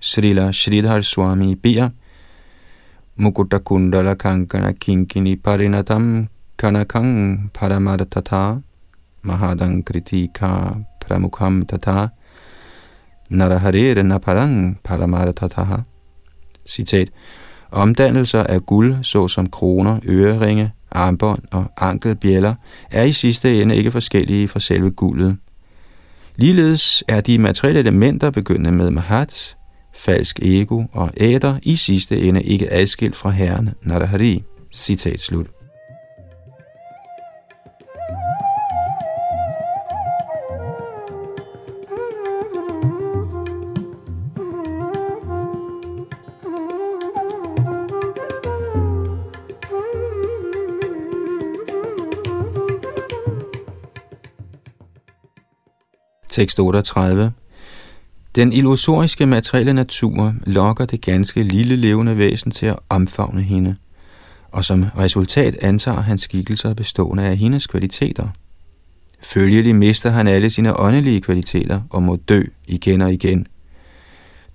[0.00, 1.88] Srila Sridhar Swami beder,
[3.16, 6.28] Mukutta Kundala Kankana Kinkini Parinatam
[6.58, 8.60] Kanakang Paramartata
[9.22, 12.08] Mahadang Kritika Pramukham Tata
[13.30, 15.84] Naraharere Naparang Paramartata
[16.66, 17.10] Citat
[17.74, 22.54] Omdannelser af guld, såsom kroner, øreringe, armbånd og ankelbjæller,
[22.90, 25.36] er i sidste ende ikke forskellige fra selve guldet.
[26.36, 29.56] Ligeledes er de materielle elementer begyndende med mahat,
[29.94, 34.42] falsk ego og æder i sidste ende ikke adskilt fra Herren Narahari.
[34.72, 35.53] Citat slut.
[56.34, 57.32] Tekst 38.
[58.34, 63.76] Den illusoriske materielle natur lokker det ganske lille levende væsen til at omfavne hende,
[64.52, 68.28] og som resultat antager han skikkelser bestående af hendes kvaliteter.
[69.22, 73.46] Følgelig mister han alle sine åndelige kvaliteter og må dø igen og igen.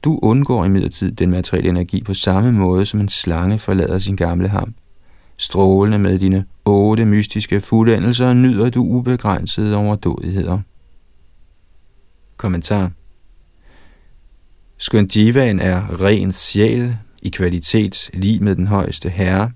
[0.03, 4.47] Du undgår imidlertid den materielle energi på samme måde, som en slange forlader sin gamle
[4.47, 4.73] ham.
[5.37, 10.59] Strålende med dine otte mystiske fuldendelser nyder du ubegrænsede overdådigheder.
[12.39, 12.91] Kommentar
[14.77, 19.51] Skønt divaen er ren sjæl i kvalitet lige med den højeste herre,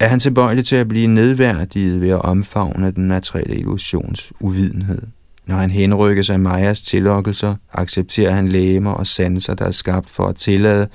[0.00, 5.02] er han tilbøjelig til at blive nedværdiget ved at omfavne den materielle illusions uvidenhed.
[5.46, 10.26] Når han henrykker sig Majas tillokkelser, accepterer han læmer og sanser, der er skabt for
[10.26, 10.88] at tillade,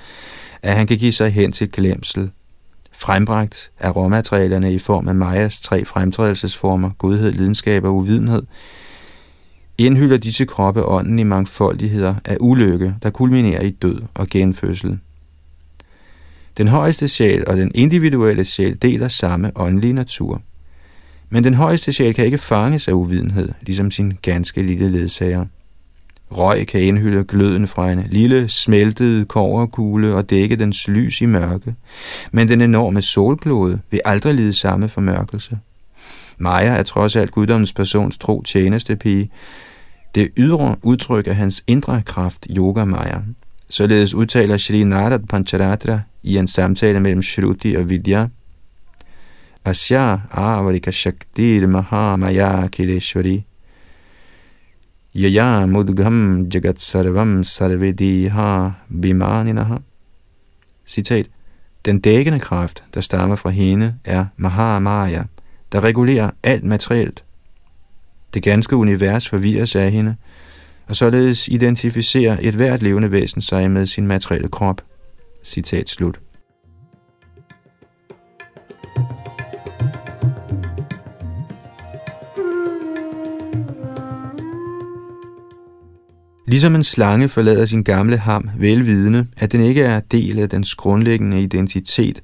[0.62, 2.30] at han kan give sig hen til glemsel.
[2.92, 8.42] Frembragt af råmaterialerne i form af Majas tre fremtrædelsesformer, godhed, lidenskab og uvidenhed,
[9.86, 14.98] indhylder disse kroppe ånden i mangfoldigheder af ulykke, der kulminerer i død og genfødsel.
[16.56, 20.42] Den højeste sjæl og den individuelle sjæl deler samme åndelige natur.
[21.30, 25.44] Men den højeste sjæl kan ikke fanges af uvidenhed, ligesom sin ganske lille ledsager.
[26.30, 31.74] Røg kan indhylde gløden fra en lille, smeltet koverkugle og dække dens lys i mørke,
[32.32, 35.58] men den enorme solglode vil aldrig lide samme formørkelse.
[36.38, 39.30] Maja er trods alt guddommens persons tro tjenestepige,
[40.14, 43.18] det ydre udtryk af hans indre kraft, Yoga Maya.
[43.70, 48.26] Således udtaler Shri Narad Pancharatra i en samtale mellem Shruti og Vidya,
[49.64, 53.44] Asya Avarika Shaktir Maha Maya Kileshwari
[55.14, 59.78] Yaya Mudgham Jagat Sarvam Sarvediha Bimaninaha
[60.86, 61.30] Citat
[61.84, 65.22] Den dækkende kraft, der stammer fra hende, er Mahamaya,
[65.72, 67.24] der regulerer alt materielt,
[68.34, 70.16] det ganske univers forvirres af hende,
[70.88, 74.82] og således identificerer et hvert levende væsen sig med sin materielle krop.
[75.44, 76.20] Citat slut.
[86.46, 90.74] Ligesom en slange forlader sin gamle ham velvidende, at den ikke er del af dens
[90.74, 92.22] grundlæggende identitet,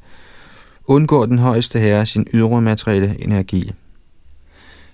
[0.84, 3.72] undgår den højeste herre sin ydre materielle energi.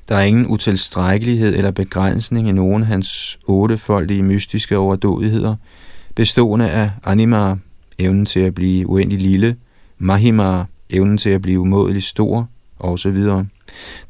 [0.08, 5.56] Der er ingen utilstrækkelighed eller begrænsning i nogen af hans ottefoldige mystiske overdådigheder,
[6.14, 7.56] bestående af anima,
[7.98, 9.56] evnen til at blive uendelig lille,
[9.98, 12.48] mahima, evnen til at blive umådelig stor,
[12.78, 13.18] osv.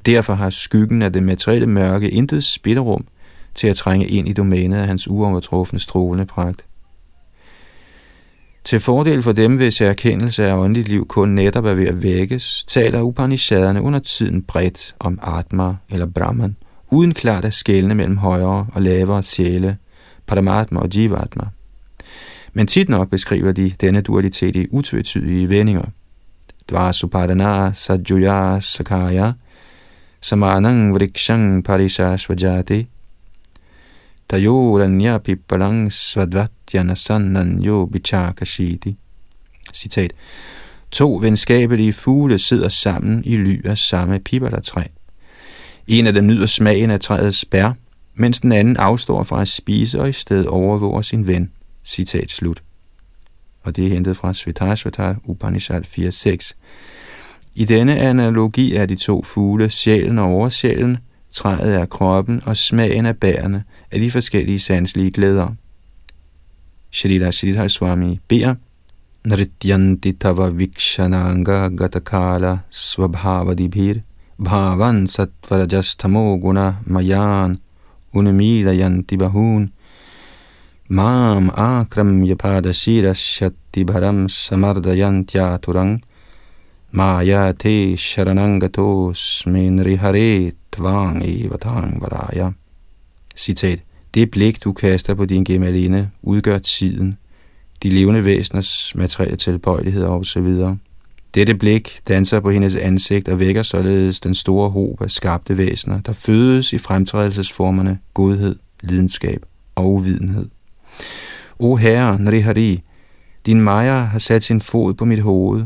[0.06, 3.06] Derfor har skyggen af det materielle mørke intet spillerum
[3.54, 6.64] til at trænge ind i domænet af hans uovertrufne strålende pragt.
[8.64, 12.64] Til fordel for dem, hvis erkendelse af åndeligt liv kun netop er ved at vækkes,
[12.64, 16.56] taler Upanishaderne under tiden bredt om Atma eller Brahman,
[16.90, 19.76] uden klart at skelne mellem højere og lavere sjæle,
[20.26, 21.44] Paramatma og Jivatma.
[22.52, 25.84] Men tit nok beskriver de denne dualitet i utvetydige vendinger.
[26.70, 29.32] Dvarasupadana, sajjuya sakaya
[30.20, 32.86] samanang vrikshang parishashvajati
[34.28, 38.96] tayoranya pippalang svadvatyana sannan yo bichakashiti.
[39.72, 40.12] Citat.
[40.90, 44.82] To venskabelige fugle sidder sammen i ly af samme pibertræ.
[45.86, 47.72] En af dem nyder smagen af træets bær,
[48.14, 51.50] mens den anden afstår fra at spise og i stedet overvåger sin ven.
[51.84, 52.62] Citat slut.
[53.62, 56.52] Og det er hentet fra Svetajsvatar Upanishad 4.6.
[57.54, 60.98] I denne analogi er de to fugle sjælen og oversjælen,
[61.30, 63.64] træet er kroppen og smagen af bærene
[63.94, 65.48] af de forskellige sanselige glæder.
[66.90, 68.54] Shrita Sridhar Swami beder,
[69.24, 74.02] Nrityanti tava vikshananga gatakala svabhavadibhir
[74.38, 77.56] bhavan satvarajastamo guna mayan
[78.14, 79.72] unamilayanti bahun
[80.90, 86.02] mam akram yapada shatti bharam samardayantyaturang
[86.92, 92.63] maya te sharanangato sminrihare tvang evatang varaya.
[93.36, 93.78] Citat.
[94.14, 97.18] Det blik, du kaster på din gemaline, udgør tiden,
[97.82, 100.46] de levende væseners materielle tilbøjeligheder osv.
[101.34, 106.00] Dette blik danser på hendes ansigt og vækker således den store håb af skabte væsener,
[106.00, 110.48] der fødes i fremtrædelsesformerne godhed, lidenskab og uvidenhed.
[111.58, 112.82] O Herre, Nrihari,
[113.46, 115.64] din Maja har sat sin fod på mit hoved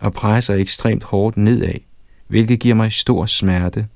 [0.00, 1.74] og presser ekstremt hårdt nedad,
[2.28, 3.86] hvilket giver mig stor smerte.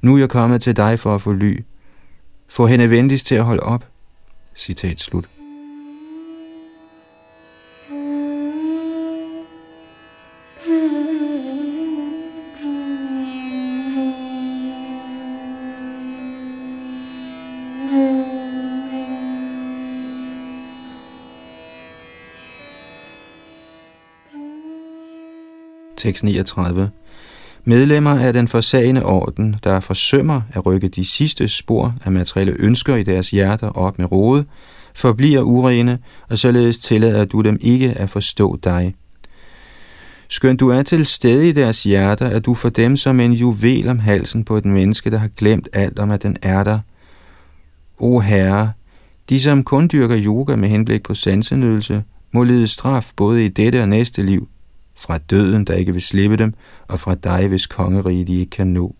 [0.00, 1.64] Nu er jeg kommet til dig for at få ly.
[2.52, 3.84] Få hende venligst til at holde op.
[4.54, 5.28] Citat slut.
[25.96, 26.90] Tekst 39.
[27.64, 32.96] Medlemmer af den forsagende orden, der forsømmer at rykke de sidste spor af materielle ønsker
[32.96, 34.44] i deres hjerter op med rode,
[34.94, 35.98] forbliver urene,
[36.30, 38.94] og således tillader du dem ikke at forstå dig.
[40.28, 43.88] Skønt du er til stede i deres hjerter, er du for dem som en juvel
[43.88, 46.78] om halsen på et menneske, der har glemt alt om, at den er der.
[47.98, 48.72] O Herre,
[49.28, 52.02] de som kun dyrker yoga med henblik på sansenydelse,
[52.32, 54.48] må lide straf både i dette og næste liv,
[54.96, 56.54] fra døden, der ikke vil slippe dem,
[56.88, 58.94] og fra dig, hvis kongerige de ikke kan nå.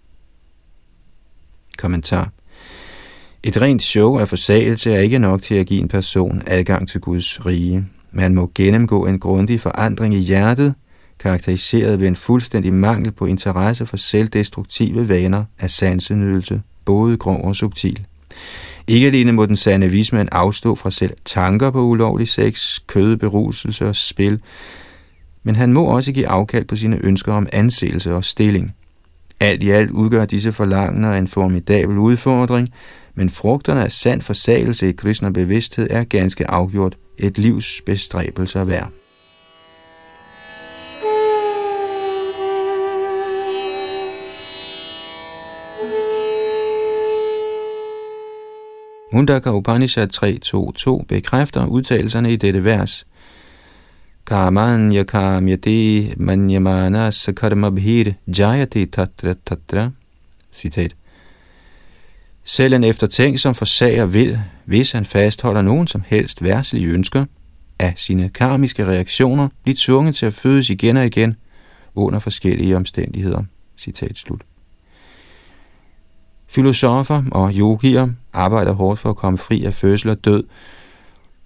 [1.78, 2.30] Kommentar.
[3.43, 7.01] Et rent show af forsagelse er ikke nok til at give en person adgang til
[7.01, 7.86] Guds rige.
[8.12, 10.74] Man må gennemgå en grundig forandring i hjertet,
[11.18, 17.57] karakteriseret ved en fuldstændig mangel på interesse for selvdestruktive vaner af sansenydelse, både grov og
[17.57, 18.07] subtil.
[18.86, 23.97] Ikke alene må den sande vismand afstå fra selv tanker på ulovlig sex, kødberuselse og
[23.97, 24.40] spil,
[25.43, 28.74] men han må også give afkald på sine ønsker om anseelse og stilling.
[29.40, 32.68] Alt i alt udgør disse forlangender en formidabel udfordring,
[33.14, 38.90] men frugterne af sand forsagelse i kristne bevidsthed er ganske afgjort et livs bestræbelser værd.
[49.12, 50.09] Mundaka Upanishad
[51.01, 53.07] 3.2.2 bekræfter udtalelserne i dette vers–
[54.26, 55.04] kamanya
[55.40, 59.90] yati manyamana sakarma bhir jayati tatra tatra.
[60.52, 60.94] Citat.
[62.44, 67.24] Selv en eftertænksom forsager vil, hvis han fastholder nogen som helst værselige ønsker,
[67.78, 71.36] af sine karmiske reaktioner blive tvunget til at fødes igen og igen
[71.94, 73.42] under forskellige omstændigheder.
[73.76, 74.42] Citat slut.
[76.46, 80.44] Filosofer og yogier arbejder hårdt for at komme fri af fødsel og død,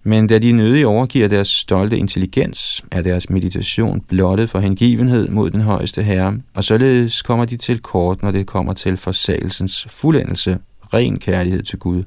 [0.07, 5.51] men da de nødig overgiver deres stolte intelligens, er deres meditation blottet for hengivenhed mod
[5.51, 10.59] den højeste herre, og således kommer de til kort, når det kommer til forsagelsens fuldendelse,
[10.95, 12.05] ren kærlighed til Gud.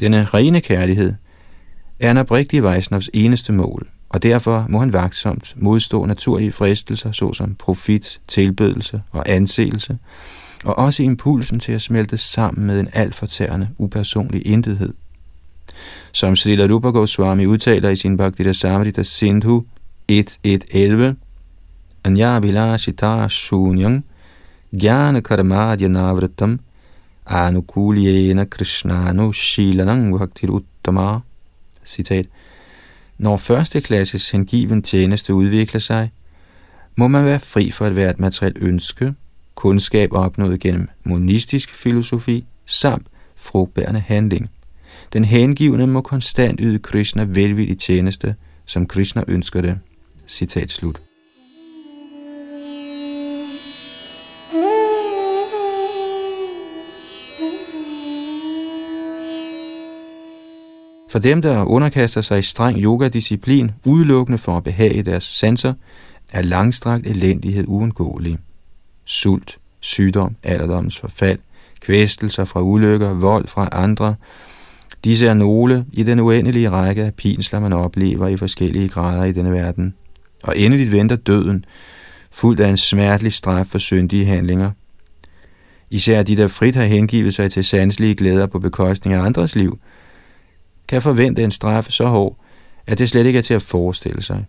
[0.00, 1.14] Denne rene kærlighed
[2.00, 7.54] er en oprigtig Vejsnavs eneste mål, og derfor må han vagtsomt modstå naturlige fristelser, såsom
[7.54, 9.98] profit, tilbedelse og anseelse,
[10.64, 14.92] og også impulsen til at smelte sammen med en alt fortærende, upersonlig intethed–
[16.12, 19.64] som Srila Rupa Goswami udtaler i sin Bhaktita Samrita Sindhu
[20.12, 21.14] 1.1.11,
[22.04, 24.04] Anya Vilashita Shunyang
[24.72, 26.58] Gyana Karmadya Navratam
[27.26, 31.20] Anukulyena Krishnanu Shilanang Bhaktir Uttama.
[31.84, 32.26] Citat.
[33.18, 36.10] Når første klasses hengiven tjeneste udvikler sig,
[36.96, 39.14] må man være fri for at være et materielt ønske,
[39.54, 43.06] kundskab opnået gennem monistisk filosofi samt
[43.36, 44.50] frugtbærende handling.
[45.12, 48.34] Den hengivne må konstant yde Krishna velvillig tjeneste,
[48.64, 49.78] som Krishna ønsker det.
[50.26, 51.02] Citat slut.
[61.10, 65.74] For dem, der underkaster sig i streng yogadisciplin, udelukkende for at behage deres sanser,
[66.32, 68.38] er langstrakt elendighed uundgåelig.
[69.04, 71.38] Sult, sygdom, alderdommens forfald,
[71.80, 74.14] kvæstelser fra ulykker, vold fra andre,
[75.04, 79.32] disse er nogle i den uendelige række af pinsler, man oplever i forskellige grader i
[79.32, 79.94] denne verden.
[80.44, 81.64] Og endeligt venter døden,
[82.30, 84.70] fuldt af en smertelig straf for syndige handlinger.
[85.90, 89.78] Især de, der frit har hengivet sig til sanselige glæder på bekostning af andres liv–
[90.88, 92.36] kan forvente en straf så hård,
[92.86, 94.44] at det slet ikke er til at forestille sig.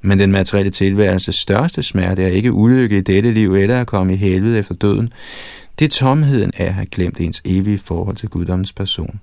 [0.00, 4.12] Men den materielle tilværelses største smerte er ikke ulykke i dette liv eller at komme
[4.12, 5.12] i helvede efter døden.
[5.78, 9.20] Det er tomheden af at have glemt ens evige forhold til guddommens person.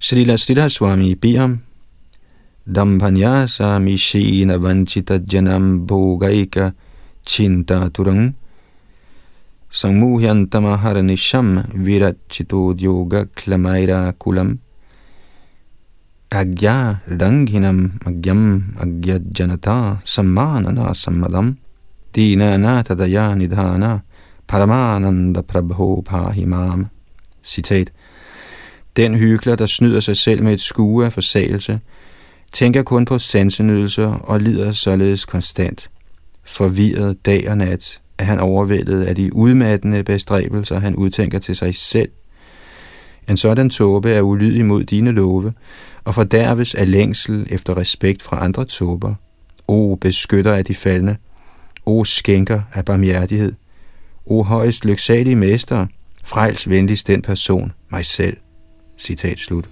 [0.00, 1.58] Srila Srila Swami beder om
[2.66, 6.72] Dampanyasa mishina vanchita janam bhogaika
[7.24, 8.34] chinta turang
[9.70, 14.58] sammuhyantamaharanishamma virachito yoga klamaira kulam
[16.30, 21.56] agya ranghinam agyam agyajanata sammanana sammadam
[22.12, 24.02] dina natadaya nidhana
[24.48, 26.90] paramananda prabho pahimam.
[27.42, 27.93] Citat.
[28.96, 31.80] Den hykler, der snyder sig selv med et skue af forsagelse,
[32.52, 35.90] tænker kun på sansenydelser og lider således konstant.
[36.44, 41.74] Forvirret dag og nat er han overvældet af de udmattende bestræbelser, han udtænker til sig
[41.74, 42.08] selv.
[43.28, 45.52] En sådan tåbe er ulydig mod dine love,
[46.04, 49.14] og fordærves af længsel efter respekt fra andre tåber.
[49.68, 51.16] O beskytter af de faldende.
[51.86, 53.52] O skænker af barmhjertighed.
[54.26, 55.86] O højst lyksalige mester,
[56.24, 58.36] frels venligst den person, mig selv.
[58.96, 59.68] Citat slut.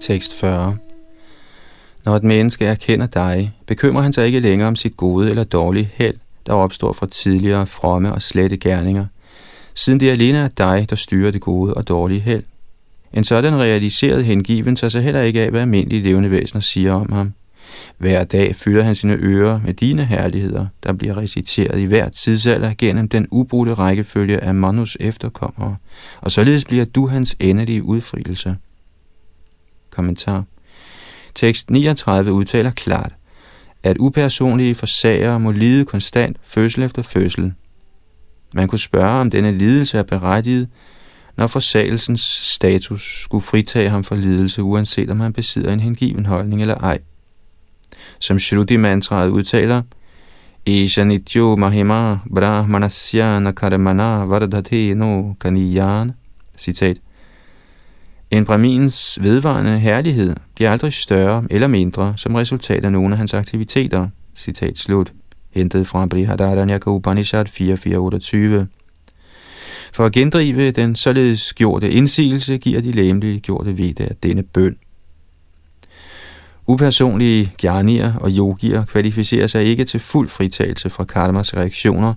[0.00, 0.76] Tekst 40
[2.04, 5.90] Når et menneske erkender dig, bekymrer han sig ikke længere om sit gode eller dårlige
[5.94, 6.16] held,
[6.46, 9.06] der opstår fra tidligere fromme og slette gerninger,
[9.74, 12.42] siden det alene er dig, der styrer det gode og dårlige held.
[13.12, 17.12] En sådan realiseret hengiven tager sig heller ikke af, hvad almindelige levende væsener siger om
[17.12, 17.32] ham.
[17.98, 22.74] Hver dag fylder han sine ører med dine herligheder, der bliver reciteret i hver tidsalder
[22.78, 25.76] gennem den ubrudte rækkefølge af manus efterkommere,
[26.20, 28.56] og således bliver du hans endelige udfrielse.
[29.90, 30.44] Kommentar.
[31.34, 33.12] Tekst 39 udtaler klart,
[33.82, 37.52] at upersonlige forsager må lide konstant fødsel efter fødsel.
[38.54, 40.68] Man kunne spørge, om denne lidelse er berettiget,
[41.36, 46.60] når forsagelsens status skulle fritage ham for lidelse, uanset om han besidder en hengiven holdning
[46.62, 46.98] eller ej.
[48.18, 49.82] Som Shruti-mantraet udtaler,
[50.66, 56.12] Isha nityo mahima brahmanasya nakarmana vardhate no kaniyan.
[56.56, 56.96] Citat.
[58.30, 63.34] En Brahmins vedvarende herlighed bliver aldrig større eller mindre som resultat af nogle af hans
[63.34, 64.08] aktiviteter.
[64.36, 65.12] Citat slut.
[65.50, 68.66] Hentet fra Brihadaranyaka Upanishad 4428.
[69.92, 74.76] For at gendrive den således gjorte indsigelse, giver de læmelige gjorte ved denne bøn.
[76.66, 82.14] Upersonlige gjernier og yogier kvalificerer sig ikke til fuld fritagelse fra karmas reaktioner.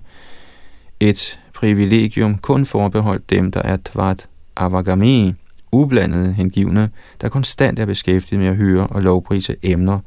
[1.00, 5.34] Et privilegium kun forbeholdt dem, der er tvat avagami,
[5.74, 10.00] ublandede hengivne, der konstant er beskæftiget med at høre og lovprise emner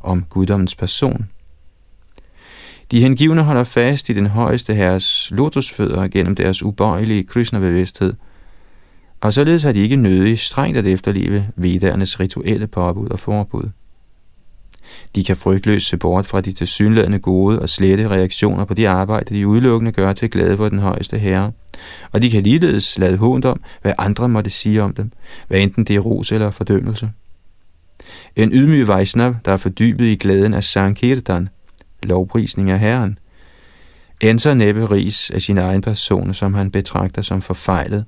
[0.00, 1.28] om guddommens person.
[2.90, 8.12] De hengivne holder fast i den højeste herres lotusfødder gennem deres ubøjelige Krishna-bevidsthed,
[9.20, 13.70] og således har de ikke nødig strengt at efterleve vedernes rituelle påbud og forbud.
[15.14, 19.34] De kan frygtløst se bort fra de tilsyneladende gode og slette reaktioner på de arbejde,
[19.34, 21.52] de udelukkende gør til glæde for den højeste herre.
[22.12, 25.10] Og de kan ligeledes lade hånd om, hvad andre måtte sige om dem,
[25.48, 27.10] hvad enten det er ros eller fordømmelse.
[28.36, 31.48] En ydmyg Vaisnav, der er fordybet i glæden af Sankirtan,
[32.02, 33.18] lovprisning af Herren,
[34.20, 38.04] ændrer næppe ris af sin egen person, som han betragter som forfejlet,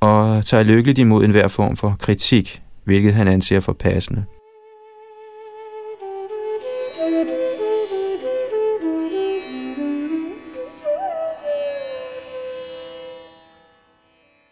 [0.00, 4.24] og tager lykkeligt imod enhver form for kritik, hvilket han anser for passende.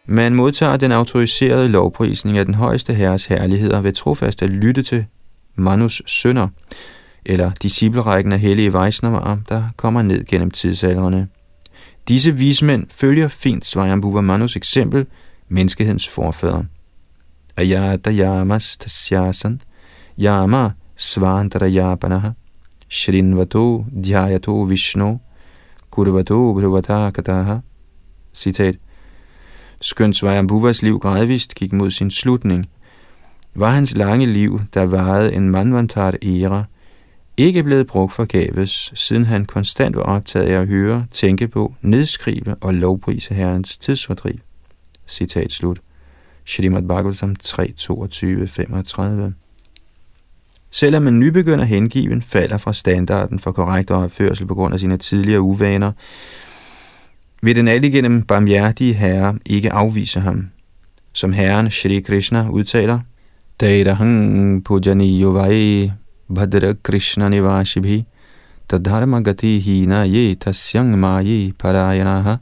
[0.05, 5.05] Man modtager den autoriserede lovprisning af den højeste herres herligheder ved trofast at lytte til
[5.55, 6.47] Manus sønner,
[7.25, 11.27] eller disciplerækken af hellige vejsnavarer, der kommer ned gennem tidsalderne.
[12.07, 15.05] Disse vismænd følger fint Svayambhuva Manus eksempel,
[15.49, 16.63] menneskehedens forfader.
[17.57, 19.61] Ayata yamas tasyasan,
[20.19, 22.29] yama svantarayapanaha,
[22.89, 25.19] shrinvato dhyayato vishnu,
[25.89, 27.57] kurvato bhruvata kataha.
[28.33, 28.75] Citat.
[29.81, 32.69] Skønt Svayambhuvas liv gradvist gik mod sin slutning,
[33.55, 36.63] var hans lange liv, der varede en manvantart æra,
[37.37, 42.55] ikke blevet brugt forgæves, siden han konstant var optaget af at høre, tænke på, nedskrive
[42.61, 44.35] og lovprise herrens tidsfordriv.
[45.07, 45.79] Citat slut.
[46.45, 49.33] Shrimad Bhagavatam 3, 22, 35.
[50.71, 55.41] Selvom en nybegynder hengiven falder fra standarden for korrekt opførsel på grund af sine tidligere
[55.41, 55.91] uvaner,
[57.45, 60.49] vil den alligenem barmhjertige herre ikke afvise ham.
[61.13, 62.99] Som herren Shri Krishna udtaler,
[63.57, 65.91] Tairahang pujani yuvai
[66.29, 68.05] bhadra krishna nivashibhi
[68.67, 72.39] tadharma gati hina ye tasyang mayi parayanaha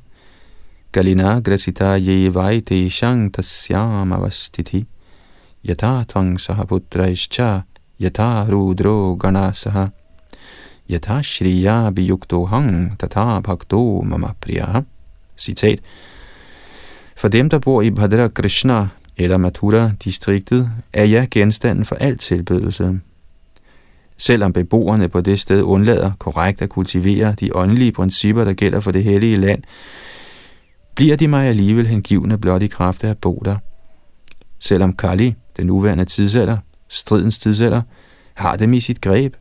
[0.92, 4.86] kalina grasita ye vai te shang tasyam avastiti
[5.64, 7.66] yata tvang sahaputraischa
[8.00, 9.92] yata rudro ganasaha
[10.92, 12.68] यथा श्रिया वियुक्तोऽहं
[13.02, 13.80] तथा भक्तो
[14.10, 14.82] मम प्रियः
[15.38, 15.80] Citat.
[17.18, 23.00] For dem, der bor i Bhadra Krishna eller Mathura-distriktet, er jeg genstanden for al tilbedelse.
[24.18, 28.92] Selvom beboerne på det sted undlader korrekt at kultivere de åndelige principper, der gælder for
[28.92, 29.64] det hellige land,
[30.96, 33.58] bliver de mig alligevel hengivne blot i kraft af at bo der.
[34.60, 36.58] Selvom Kali, den nuværende tidsalder,
[36.90, 37.82] stridens tidsalder,
[38.34, 39.36] har dem i sit greb,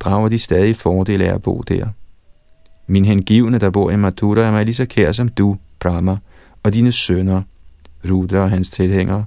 [0.00, 1.88] drager de stadig fordele af at bo der.
[2.86, 6.16] Min hengivne, der bor i Mathura, er mig lige så kær som du, Brahma,
[6.62, 7.42] og dine sønner,
[8.10, 9.24] Rudra og hans tilhængere,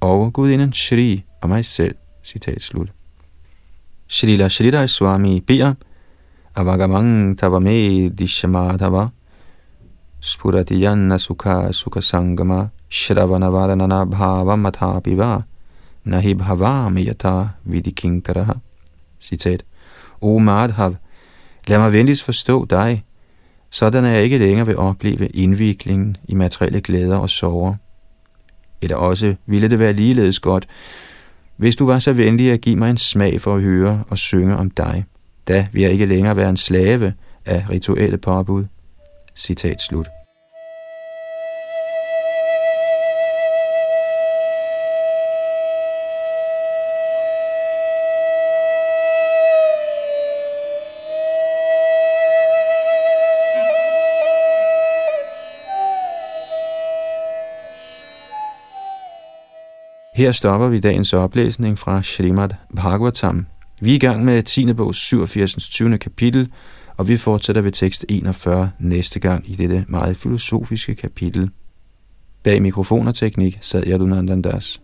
[0.00, 1.94] og gudinden Shri og mig selv.
[2.22, 2.88] Citat slut.
[4.08, 5.74] Shrila Shrida Swami beder,
[6.56, 9.08] Avagamang Tavame Dishamadhava,
[10.20, 15.42] Spuratiyanna Sukha Sukha Sangama, Shravana Varanana Bhava Mathapiva,
[16.04, 18.54] Nahi Bhava Miyata Vidikinkaraha.
[19.20, 19.62] Citat.
[20.20, 20.96] O Madhav,
[21.70, 23.04] lad mig venligst forstå dig,
[23.70, 27.74] sådan er jeg ikke længere vil opleve indviklingen i materielle glæder og sorger.
[28.82, 30.68] Eller også ville det være ligeledes godt,
[31.56, 34.56] hvis du var så venlig at give mig en smag for at høre og synge
[34.56, 35.04] om dig,
[35.48, 37.14] da vil jeg ikke længere være en slave
[37.46, 38.64] af rituelle påbud.
[39.36, 40.19] Citat slut.
[60.20, 63.46] Her stopper vi dagens oplæsning fra Srimad Bhagavatam.
[63.80, 64.72] Vi er i gang med 10.
[64.72, 65.68] bog 87.
[65.70, 65.98] 20.
[65.98, 66.52] kapitel,
[66.96, 71.50] og vi fortsætter ved tekst 41 næste gang i dette meget filosofiske kapitel.
[72.42, 74.80] Bag mikrofon og teknik sad Yadunandandas.